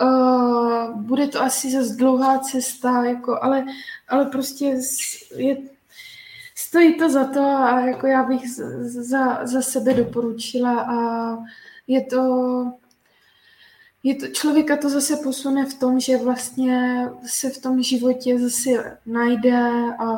uh, 0.01 1.01
bude 1.01 1.27
to 1.27 1.41
asi 1.41 1.71
zase 1.71 1.95
dlouhá 1.95 2.39
cesta, 2.39 3.05
jako, 3.05 3.43
ale, 3.43 3.65
ale 4.07 4.25
prostě 4.25 4.75
je, 5.35 5.57
stojí 6.55 6.97
to 6.97 7.09
za 7.09 7.25
to 7.25 7.41
a 7.45 7.79
jako 7.79 8.07
já 8.07 8.23
bych 8.23 8.49
za, 8.81 9.45
za 9.45 9.61
sebe 9.61 9.93
doporučila 9.93 10.81
a 10.81 11.37
je 11.87 12.05
to 12.05 12.21
je 14.03 14.15
to, 14.15 14.27
člověka 14.27 14.77
to 14.77 14.89
zase 14.89 15.15
posune 15.23 15.65
v 15.65 15.73
tom, 15.73 15.99
že 15.99 16.17
vlastně 16.17 17.05
se 17.25 17.49
v 17.49 17.61
tom 17.61 17.83
životě 17.83 18.39
zase 18.39 18.97
najde 19.05 19.57
a 19.99 20.17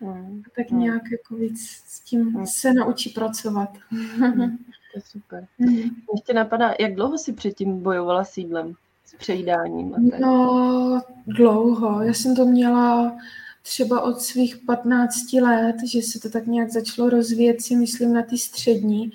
hmm. 0.00 0.42
tak 0.56 0.70
hmm. 0.70 0.80
nějak 0.80 1.02
jako 1.12 1.34
víc 1.34 1.82
s 1.86 2.00
tím 2.00 2.20
hmm. 2.20 2.46
se 2.46 2.72
naučí 2.72 3.10
pracovat. 3.10 3.70
Hmm. 3.90 4.58
To 4.92 4.98
je 4.98 5.02
super. 5.06 5.46
Hmm. 5.58 5.90
Ještě 6.14 6.34
napadá, 6.34 6.74
jak 6.80 6.94
dlouho 6.94 7.18
si 7.18 7.32
předtím 7.32 7.82
bojovala 7.82 8.24
s 8.24 8.36
jídlem, 8.36 8.74
s 9.04 9.14
přejídáním? 9.14 9.94
No, 10.20 11.00
dlouho. 11.26 12.02
Já 12.02 12.14
jsem 12.14 12.36
to 12.36 12.46
měla 12.46 13.16
třeba 13.62 14.00
od 14.00 14.20
svých 14.20 14.56
15 14.56 15.32
let, 15.32 15.76
že 15.92 16.02
se 16.02 16.20
to 16.20 16.30
tak 16.30 16.46
nějak 16.46 16.70
začalo 16.70 17.10
rozvíjet, 17.10 17.62
si 17.62 17.76
myslím, 17.76 18.12
na 18.12 18.22
ty 18.22 18.38
střední, 18.38 19.12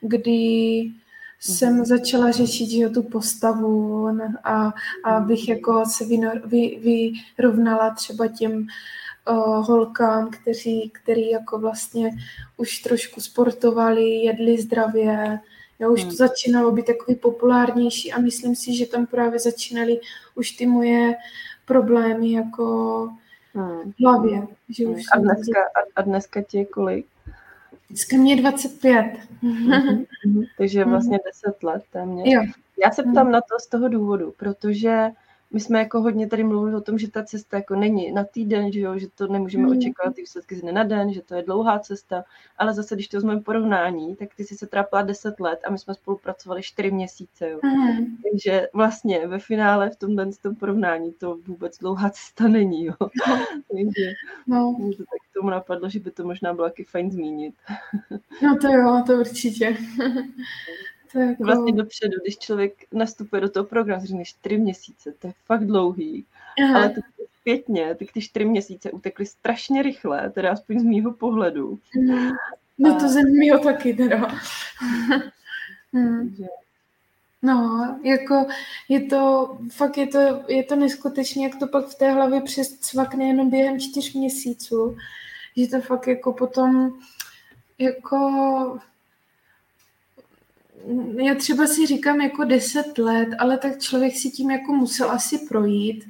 kdy 0.00 0.92
jsem 1.40 1.74
mhm. 1.74 1.84
začala 1.84 2.30
řešit 2.30 2.70
že 2.70 2.88
tu 2.88 3.02
postavu 3.02 4.08
a, 4.44 4.74
a 5.04 5.20
bych 5.20 5.48
jako 5.48 5.84
se 5.86 6.04
vynor, 6.04 6.42
vy, 6.44 6.80
vyrovnala 7.38 7.94
třeba 7.94 8.26
těm 8.26 8.66
uh, 9.30 9.66
holkám, 9.66 10.30
kteří, 10.30 10.90
který 10.94 11.30
jako 11.30 11.58
vlastně 11.58 12.10
už 12.56 12.78
trošku 12.78 13.20
sportovali, 13.20 14.10
jedli 14.10 14.62
zdravě, 14.62 15.40
jo, 15.78 15.92
už 15.92 16.00
to 16.00 16.06
mhm. 16.06 16.16
začínalo 16.16 16.72
být 16.72 16.86
takový 16.86 17.16
populárnější 17.16 18.12
a 18.12 18.20
myslím 18.20 18.56
si, 18.56 18.76
že 18.76 18.86
tam 18.86 19.06
právě 19.06 19.38
začínaly 19.38 20.00
už 20.34 20.50
ty 20.50 20.66
moje 20.66 21.14
problémy 21.64 22.32
jako 22.32 23.08
hmm. 23.54 23.92
v 23.92 24.02
hlavě. 24.02 24.46
Že 24.68 24.86
už 24.86 25.02
a, 25.12 25.18
dneska, 25.18 25.60
a, 25.96 26.02
dneska 26.02 26.42
je 26.52 26.64
kolik? 26.64 27.06
Dneska 27.90 28.16
mě 28.16 28.32
je 28.32 28.40
25. 28.40 29.18
Mm-hmm. 29.42 30.06
Takže 30.58 30.84
vlastně 30.84 31.18
10 31.26 31.62
let 31.62 31.84
téměř. 31.92 32.26
Jo. 32.28 32.42
Já 32.84 32.90
se 32.90 33.02
ptám 33.02 33.30
na 33.30 33.40
to 33.40 33.58
z 33.60 33.66
toho 33.66 33.88
důvodu, 33.88 34.34
protože 34.36 35.10
my 35.52 35.60
jsme 35.60 35.78
jako 35.78 36.00
hodně 36.00 36.26
tady 36.26 36.44
mluvili 36.44 36.76
o 36.76 36.80
tom, 36.80 36.98
že 36.98 37.10
ta 37.10 37.24
cesta 37.24 37.56
jako 37.56 37.74
není 37.74 38.12
na 38.12 38.24
týden, 38.24 38.72
že, 38.72 38.80
jo, 38.80 38.98
že 38.98 39.06
to 39.14 39.26
nemůžeme 39.26 39.64
mm. 39.64 39.78
očekávat 39.78 40.14
ty 40.14 40.20
výsledky 40.20 40.56
z 40.56 40.60
dne 40.60 40.72
na 40.72 40.84
den, 40.84 41.12
že 41.12 41.22
to 41.22 41.34
je 41.34 41.42
dlouhá 41.42 41.78
cesta, 41.78 42.24
ale 42.58 42.74
zase, 42.74 42.94
když 42.94 43.08
to 43.08 43.16
vezmeme 43.16 43.40
porovnání, 43.40 44.16
tak 44.16 44.34
ty 44.34 44.44
jsi 44.44 44.56
se 44.56 44.66
trápila 44.66 45.02
10 45.02 45.40
let 45.40 45.60
a 45.66 45.70
my 45.70 45.78
jsme 45.78 45.94
spolupracovali 45.94 46.62
4 46.62 46.90
měsíce. 46.90 47.50
Jo. 47.50 47.60
Mm. 47.62 48.16
Takže 48.30 48.68
vlastně 48.72 49.26
ve 49.26 49.38
finále 49.38 49.90
v 49.90 49.96
tomhle 49.96 50.26
tom 50.42 50.54
porovnání 50.54 51.12
to 51.12 51.38
vůbec 51.46 51.78
dlouhá 51.78 52.10
cesta 52.10 52.48
není. 52.48 52.84
Jo. 52.84 52.94
Takže 53.72 54.12
no. 54.46 54.76
to 54.78 54.98
tak 54.98 55.32
tomu 55.34 55.50
napadlo, 55.50 55.88
že 55.88 56.00
by 56.00 56.10
to 56.10 56.24
možná 56.24 56.54
bylo 56.54 56.68
taky 56.68 56.84
fajn 56.84 57.10
zmínit. 57.10 57.54
no 58.42 58.56
to 58.60 58.68
jo, 58.68 59.02
to 59.06 59.12
určitě. 59.12 59.76
To 61.12 61.18
je 61.18 61.26
jako... 61.26 61.44
Vlastně 61.44 61.72
dopředu, 61.72 62.12
když 62.22 62.38
člověk 62.38 62.72
nastupuje 62.92 63.40
do 63.40 63.48
toho 63.48 63.64
programu, 63.64 64.06
řekne 64.06 64.24
čtyři 64.24 64.58
měsíce, 64.58 65.14
to 65.18 65.26
je 65.26 65.32
fakt 65.46 65.66
dlouhý, 65.66 66.24
Aha. 66.64 66.78
ale 66.78 66.88
to 66.90 67.00
zpětně, 67.40 67.94
tak 67.94 68.12
ty 68.12 68.20
čtyři 68.20 68.44
měsíce 68.44 68.90
utekly 68.90 69.26
strašně 69.26 69.82
rychle, 69.82 70.30
teda 70.30 70.52
aspoň 70.52 70.80
z 70.80 70.82
mýho 70.82 71.12
pohledu. 71.12 71.78
Mm. 71.96 72.30
No 72.78 73.00
to 73.00 73.08
ze 73.08 73.22
mýho 73.22 73.58
taky 73.58 73.94
teda. 73.94 74.16
hmm. 75.92 76.36
No, 77.42 77.98
jako 78.02 78.46
je 78.88 79.00
to, 79.00 79.58
fakt 79.72 79.98
je 79.98 80.06
to, 80.06 80.18
je 80.48 80.64
to 80.64 80.76
neskutečně, 80.76 81.44
jak 81.44 81.58
to 81.58 81.66
pak 81.66 81.86
v 81.86 81.94
té 81.94 82.12
hlavě 82.12 82.40
přescvakne 82.40 83.24
jenom 83.24 83.50
během 83.50 83.80
čtyř 83.80 84.14
měsíců, 84.14 84.96
že 85.56 85.68
to 85.68 85.80
fakt 85.80 86.06
jako 86.06 86.32
potom 86.32 86.92
jako 87.78 88.78
já 91.16 91.34
třeba 91.34 91.66
si 91.66 91.86
říkám 91.86 92.20
jako 92.20 92.44
deset 92.44 92.98
let, 92.98 93.28
ale 93.38 93.58
tak 93.58 93.78
člověk 93.78 94.16
si 94.16 94.30
tím 94.30 94.50
jako 94.50 94.72
musel 94.72 95.10
asi 95.10 95.38
projít, 95.38 96.08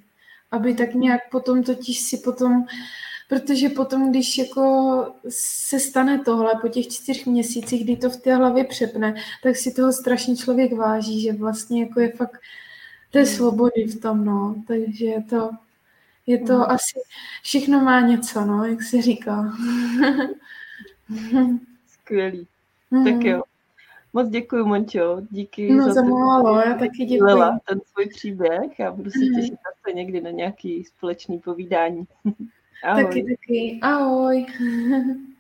aby 0.51 0.75
tak 0.75 0.95
nějak 0.95 1.21
potom 1.31 1.63
totiž 1.63 2.01
si 2.01 2.17
potom, 2.17 2.65
protože 3.29 3.69
potom, 3.69 4.11
když 4.11 4.39
jako 4.39 5.15
se 5.29 5.81
stane 5.81 6.19
tohle 6.19 6.55
po 6.61 6.69
těch 6.69 6.89
čtyř 6.89 7.25
měsících, 7.25 7.85
kdy 7.85 7.97
to 7.97 8.11
v 8.11 8.17
té 8.17 8.37
hlavě 8.37 8.65
přepne, 8.65 9.15
tak 9.43 9.57
si 9.57 9.75
toho 9.75 9.93
strašně 9.93 10.37
člověk 10.37 10.73
váží, 10.73 11.21
že 11.21 11.33
vlastně 11.33 11.83
jako 11.83 12.01
je 12.01 12.13
fakt 12.13 12.41
té 13.11 13.27
svobody 13.27 13.85
v 13.85 14.01
tom, 14.01 14.25
no, 14.25 14.55
takže 14.69 15.07
je 15.07 15.23
to, 15.23 15.51
je 16.27 16.39
to 16.39 16.53
mm. 16.53 16.63
asi, 16.63 17.01
všechno 17.43 17.81
má 17.81 18.01
něco, 18.01 18.45
no, 18.45 18.65
jak 18.65 18.83
se 18.83 19.03
říká. 19.03 19.53
Skvělý. 21.87 22.47
Mm. 22.91 23.05
Tak 23.05 23.25
jo, 23.25 23.43
Moc 24.13 24.29
děkuji, 24.29 24.65
Mončo. 24.65 25.17
Díky 25.31 25.73
no, 25.73 25.85
za, 25.85 25.93
za 25.93 26.03
málo, 26.03 26.61
já 26.61 26.75
taky 26.75 27.05
děkuji. 27.05 27.43
ten 27.69 27.81
svůj 27.93 28.07
příběh 28.07 28.81
a 28.81 28.91
budu 28.91 29.11
se 29.11 29.19
mhm. 29.19 29.35
těšit 29.35 29.55
zase 29.55 29.97
někdy 29.97 30.21
na 30.21 30.31
nějaký 30.31 30.85
společný 30.85 31.39
povídání. 31.39 32.05
Ahoj. 32.85 33.05
Taky, 33.05 33.23
taky. 33.23 33.79
Ahoj. 33.83 34.47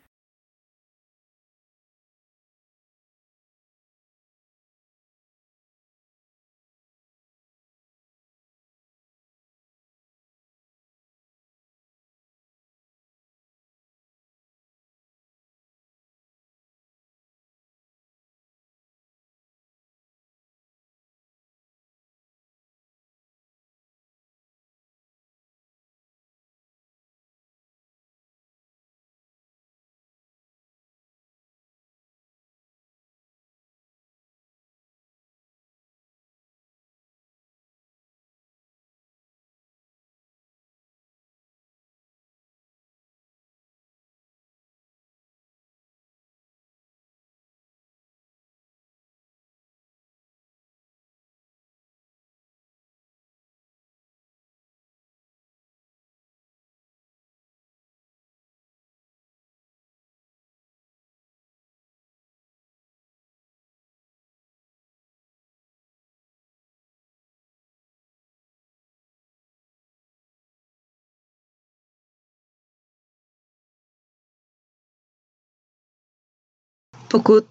Pokud 77.11 77.45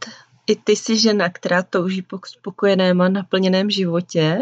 i 0.47 0.55
ty 0.55 0.75
jsi 0.75 0.97
žena, 0.97 1.29
která 1.29 1.63
touží 1.63 2.01
po 2.01 2.19
spokojeném 2.25 3.01
a 3.01 3.09
naplněném 3.09 3.69
životě 3.69 4.37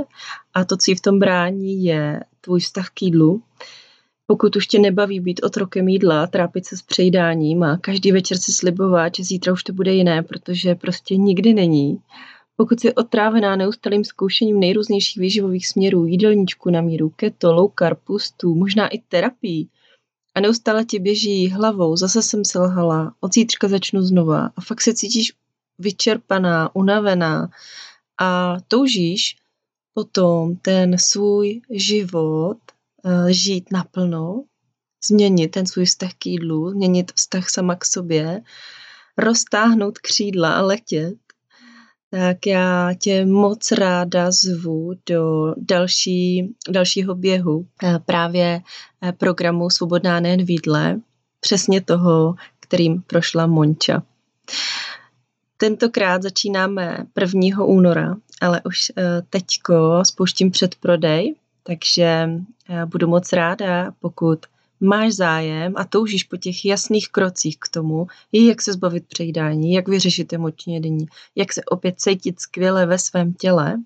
a 0.54 0.66
to, 0.66 0.78
co 0.78 0.92
jí 0.92 0.96
v 0.96 1.02
tom 1.02 1.20
brání, 1.20 1.84
je 1.84 2.20
tvůj 2.42 2.60
vztah 2.60 2.90
k 2.90 3.02
jídlu, 3.02 3.42
pokud 4.28 4.56
už 4.56 4.68
tě 4.68 4.80
nebaví 4.80 5.20
být 5.20 5.44
otrokem 5.44 5.88
jídla, 5.88 6.28
trápit 6.28 6.66
se 6.66 6.78
s 6.78 6.82
přejídáním 6.82 7.64
a 7.64 7.78
každý 7.78 8.12
večer 8.12 8.38
si 8.38 8.52
slibovat, 8.54 9.16
že 9.16 9.24
zítra 9.24 9.54
už 9.54 9.64
to 9.64 9.74
bude 9.74 9.94
jiné, 9.94 10.24
protože 10.24 10.76
prostě 10.76 11.18
nikdy 11.18 11.54
není. 11.54 12.00
Pokud 12.56 12.80
jsi 12.80 12.96
otrávená 12.96 13.56
neustálým 13.56 14.04
zkoušením 14.04 14.60
nejrůznějších 14.60 15.22
výživových 15.22 15.68
směrů, 15.68 16.06
jídelníčku 16.06 16.70
na 16.70 16.82
míru, 16.82 17.10
keto, 17.16 17.54
low 17.54 17.72
carb, 17.80 18.00
pustů, 18.04 18.56
možná 18.56 18.88
i 18.88 18.98
terapii, 18.98 19.68
a 20.38 20.40
neustále 20.40 20.86
ti 20.86 21.00
běží 21.00 21.50
hlavou, 21.50 21.96
zase 21.96 22.22
jsem 22.22 22.46
selhala, 22.46 23.16
od 23.20 23.34
zítřka 23.34 23.68
začnu 23.68 24.02
znova. 24.02 24.52
A 24.56 24.62
fakt 24.62 24.82
se 24.82 24.94
cítíš 24.94 25.34
vyčerpaná, 25.80 26.76
unavená. 26.76 27.50
A 28.20 28.58
toužíš 28.68 29.36
potom 29.94 30.56
ten 30.56 30.98
svůj 30.98 31.62
život 31.70 32.58
uh, 33.04 33.28
žít 33.28 33.72
naplno, 33.72 34.44
změnit 35.08 35.48
ten 35.48 35.66
svůj 35.66 35.86
vztah 35.86 36.14
k 36.14 36.26
jídlu, 36.26 36.70
změnit 36.70 37.12
vztah 37.16 37.50
sama 37.50 37.76
k 37.76 37.86
sobě, 37.86 38.42
roztáhnout 39.18 39.98
křídla 39.98 40.54
a 40.54 40.62
letět, 40.62 41.18
tak 42.10 42.46
já 42.46 42.94
tě 43.00 43.26
moc 43.26 43.72
ráda 43.72 44.32
zvu 44.32 44.94
do 45.06 45.54
další, 45.58 46.56
dalšího 46.70 47.16
běhu 47.16 47.66
eh, 47.84 48.00
právě 48.06 48.62
eh, 49.02 49.12
programu 49.12 49.70
Svobodná 49.70 50.20
nejen 50.20 50.46
v 50.46 50.50
přesně 51.40 51.82
toho, 51.82 52.36
kterým 52.60 53.02
prošla 53.02 53.48
Monča. 53.48 54.04
Tentokrát 55.58 56.24
začínáme 56.24 57.06
1. 57.20 57.66
února, 57.66 58.16
ale 58.42 58.62
už 58.66 58.92
eh, 58.98 59.22
teďko 59.30 60.02
spouštím 60.06 60.52
předprodej, 60.52 61.36
takže 61.64 62.30
budu 62.86 63.08
moc 63.08 63.34
ráda, 63.34 63.92
pokud 64.00 64.40
máš 64.80 65.14
zájem 65.14 65.74
a 65.76 65.86
toužíš 65.86 66.24
po 66.24 66.38
těch 66.38 66.66
jasných 66.66 67.10
krocích 67.10 67.58
k 67.60 67.68
tomu, 67.68 68.08
jak 68.32 68.62
se 68.62 68.74
zbavit 68.74 69.08
přejídání, 69.08 69.74
jak 69.74 69.88
vyřešit 69.88 70.34
emoční 70.34 70.74
jedení, 70.74 71.06
jak 71.36 71.54
se 71.54 71.62
opět 71.66 71.96
cítit 72.00 72.40
skvěle 72.40 72.86
ve 72.86 73.00
svém 73.00 73.34
těle. 73.34 73.78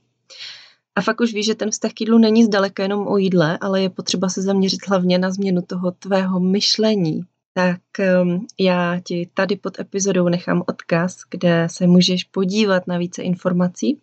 A 0.96 1.02
fakt 1.02 1.22
už 1.22 1.34
víš, 1.34 1.46
že 1.46 1.56
ten 1.56 1.72
vztah 1.72 1.92
k 1.94 2.02
jídlu 2.02 2.18
není 2.18 2.44
zdaleka 2.44 2.84
jenom 2.84 3.08
o 3.08 3.18
jídle, 3.18 3.58
ale 3.62 3.82
je 3.82 3.90
potřeba 3.90 4.30
se 4.30 4.42
zaměřit 4.42 4.88
hlavně 4.88 5.18
na 5.18 5.32
změnu 5.32 5.62
toho 5.62 5.92
tvého 5.92 6.40
myšlení. 6.40 7.22
Tak 7.54 7.82
um, 8.24 8.48
já 8.60 9.00
ti 9.00 9.30
tady 9.34 9.56
pod 9.56 9.80
epizodou 9.80 10.30
nechám 10.30 10.64
odkaz, 10.68 11.18
kde 11.30 11.68
se 11.72 11.88
můžeš 11.88 12.24
podívat 12.24 12.88
na 12.88 12.98
více 12.98 13.22
informací 13.22 14.00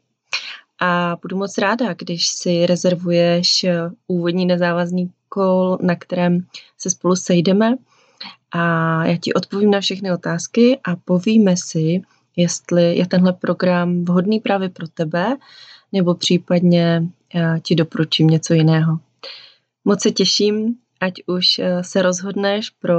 a 0.81 1.17
budu 1.23 1.37
moc 1.37 1.59
ráda, 1.59 1.95
když 1.95 2.29
si 2.29 2.67
rezervuješ 2.67 3.67
úvodní 4.07 4.47
nezávazný 4.47 5.11
kol, 5.29 5.79
na 5.83 5.97
kterém 5.97 6.47
se 6.79 6.91
spolu 6.91 7.17
sejdeme 7.17 7.77
a 8.53 9.05
já 9.07 9.17
ti 9.17 9.35
odpovím 9.35 9.71
na 9.71 9.81
všechny 9.81 10.13
otázky 10.13 10.79
a 10.85 10.97
povíme 10.97 11.57
si, 11.57 12.03
jestli 12.37 12.97
je 12.97 13.07
tenhle 13.07 13.33
program 13.33 14.05
vhodný 14.05 14.41
právě 14.41 14.69
pro 14.69 14.89
tebe, 14.89 15.37
nebo 15.93 16.15
případně 16.15 17.09
eh, 17.35 17.61
ti 17.63 17.75
doporučím 17.75 18.27
něco 18.27 18.55
jiného. 18.55 18.99
Moc 19.85 20.03
se 20.03 20.11
těším, 20.11 20.75
ať 21.01 21.13
už 21.27 21.59
eh, 21.59 21.85
se 21.85 22.03
rozhodneš 22.03 22.71
pro 22.71 22.99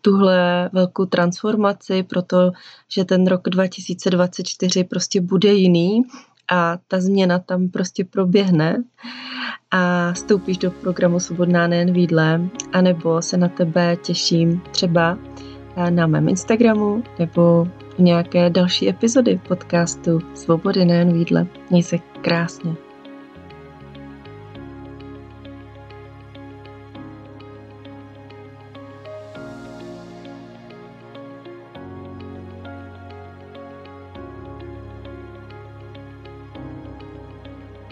tuhle 0.00 0.70
velkou 0.72 1.04
transformaci, 1.04 2.02
proto, 2.02 2.52
že 2.92 3.04
ten 3.04 3.26
rok 3.26 3.48
2024 3.48 4.84
prostě 4.84 5.20
bude 5.20 5.52
jiný 5.52 6.02
a 6.50 6.78
ta 6.88 7.00
změna 7.00 7.38
tam 7.38 7.68
prostě 7.68 8.04
proběhne 8.04 8.82
a 9.70 10.12
vstoupíš 10.12 10.58
do 10.58 10.70
programu 10.70 11.20
Svobodná 11.20 11.66
nejen 11.66 11.92
výdle, 11.92 12.40
anebo 12.72 13.22
se 13.22 13.36
na 13.36 13.48
tebe 13.48 13.96
těším 13.96 14.62
třeba 14.70 15.18
na 15.90 16.06
mém 16.06 16.28
Instagramu 16.28 17.02
nebo 17.18 17.68
nějaké 17.98 18.50
další 18.50 18.88
epizody 18.88 19.40
podcastu 19.48 20.20
Svobody 20.34 20.84
nejen 20.84 21.12
výdle. 21.12 21.46
Měj 21.70 21.82
se 21.82 21.98
krásně. 21.98 22.87